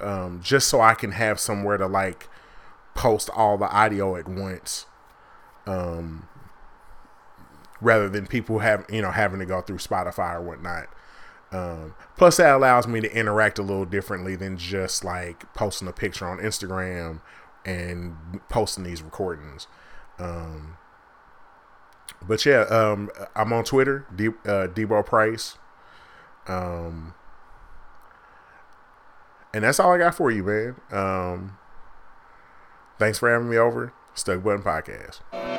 [0.01, 2.29] um just so I can have somewhere to like
[2.95, 4.87] post all the audio at once
[5.67, 6.29] um,
[7.81, 10.89] rather than people have you know having to go through spotify or whatnot.
[11.53, 15.93] Um, plus that allows me to interact a little differently than just like posting a
[15.93, 17.21] picture on instagram
[17.65, 19.67] and posting these recordings.
[20.19, 20.77] Um,
[22.23, 25.57] but yeah um, i'm on twitter D- uh, debo price.
[26.47, 27.15] Um,
[29.55, 30.77] and that's all i got for you man.
[30.91, 31.59] Um,
[33.01, 33.95] Thanks for having me over.
[34.15, 35.50] Stuck Button Podcast.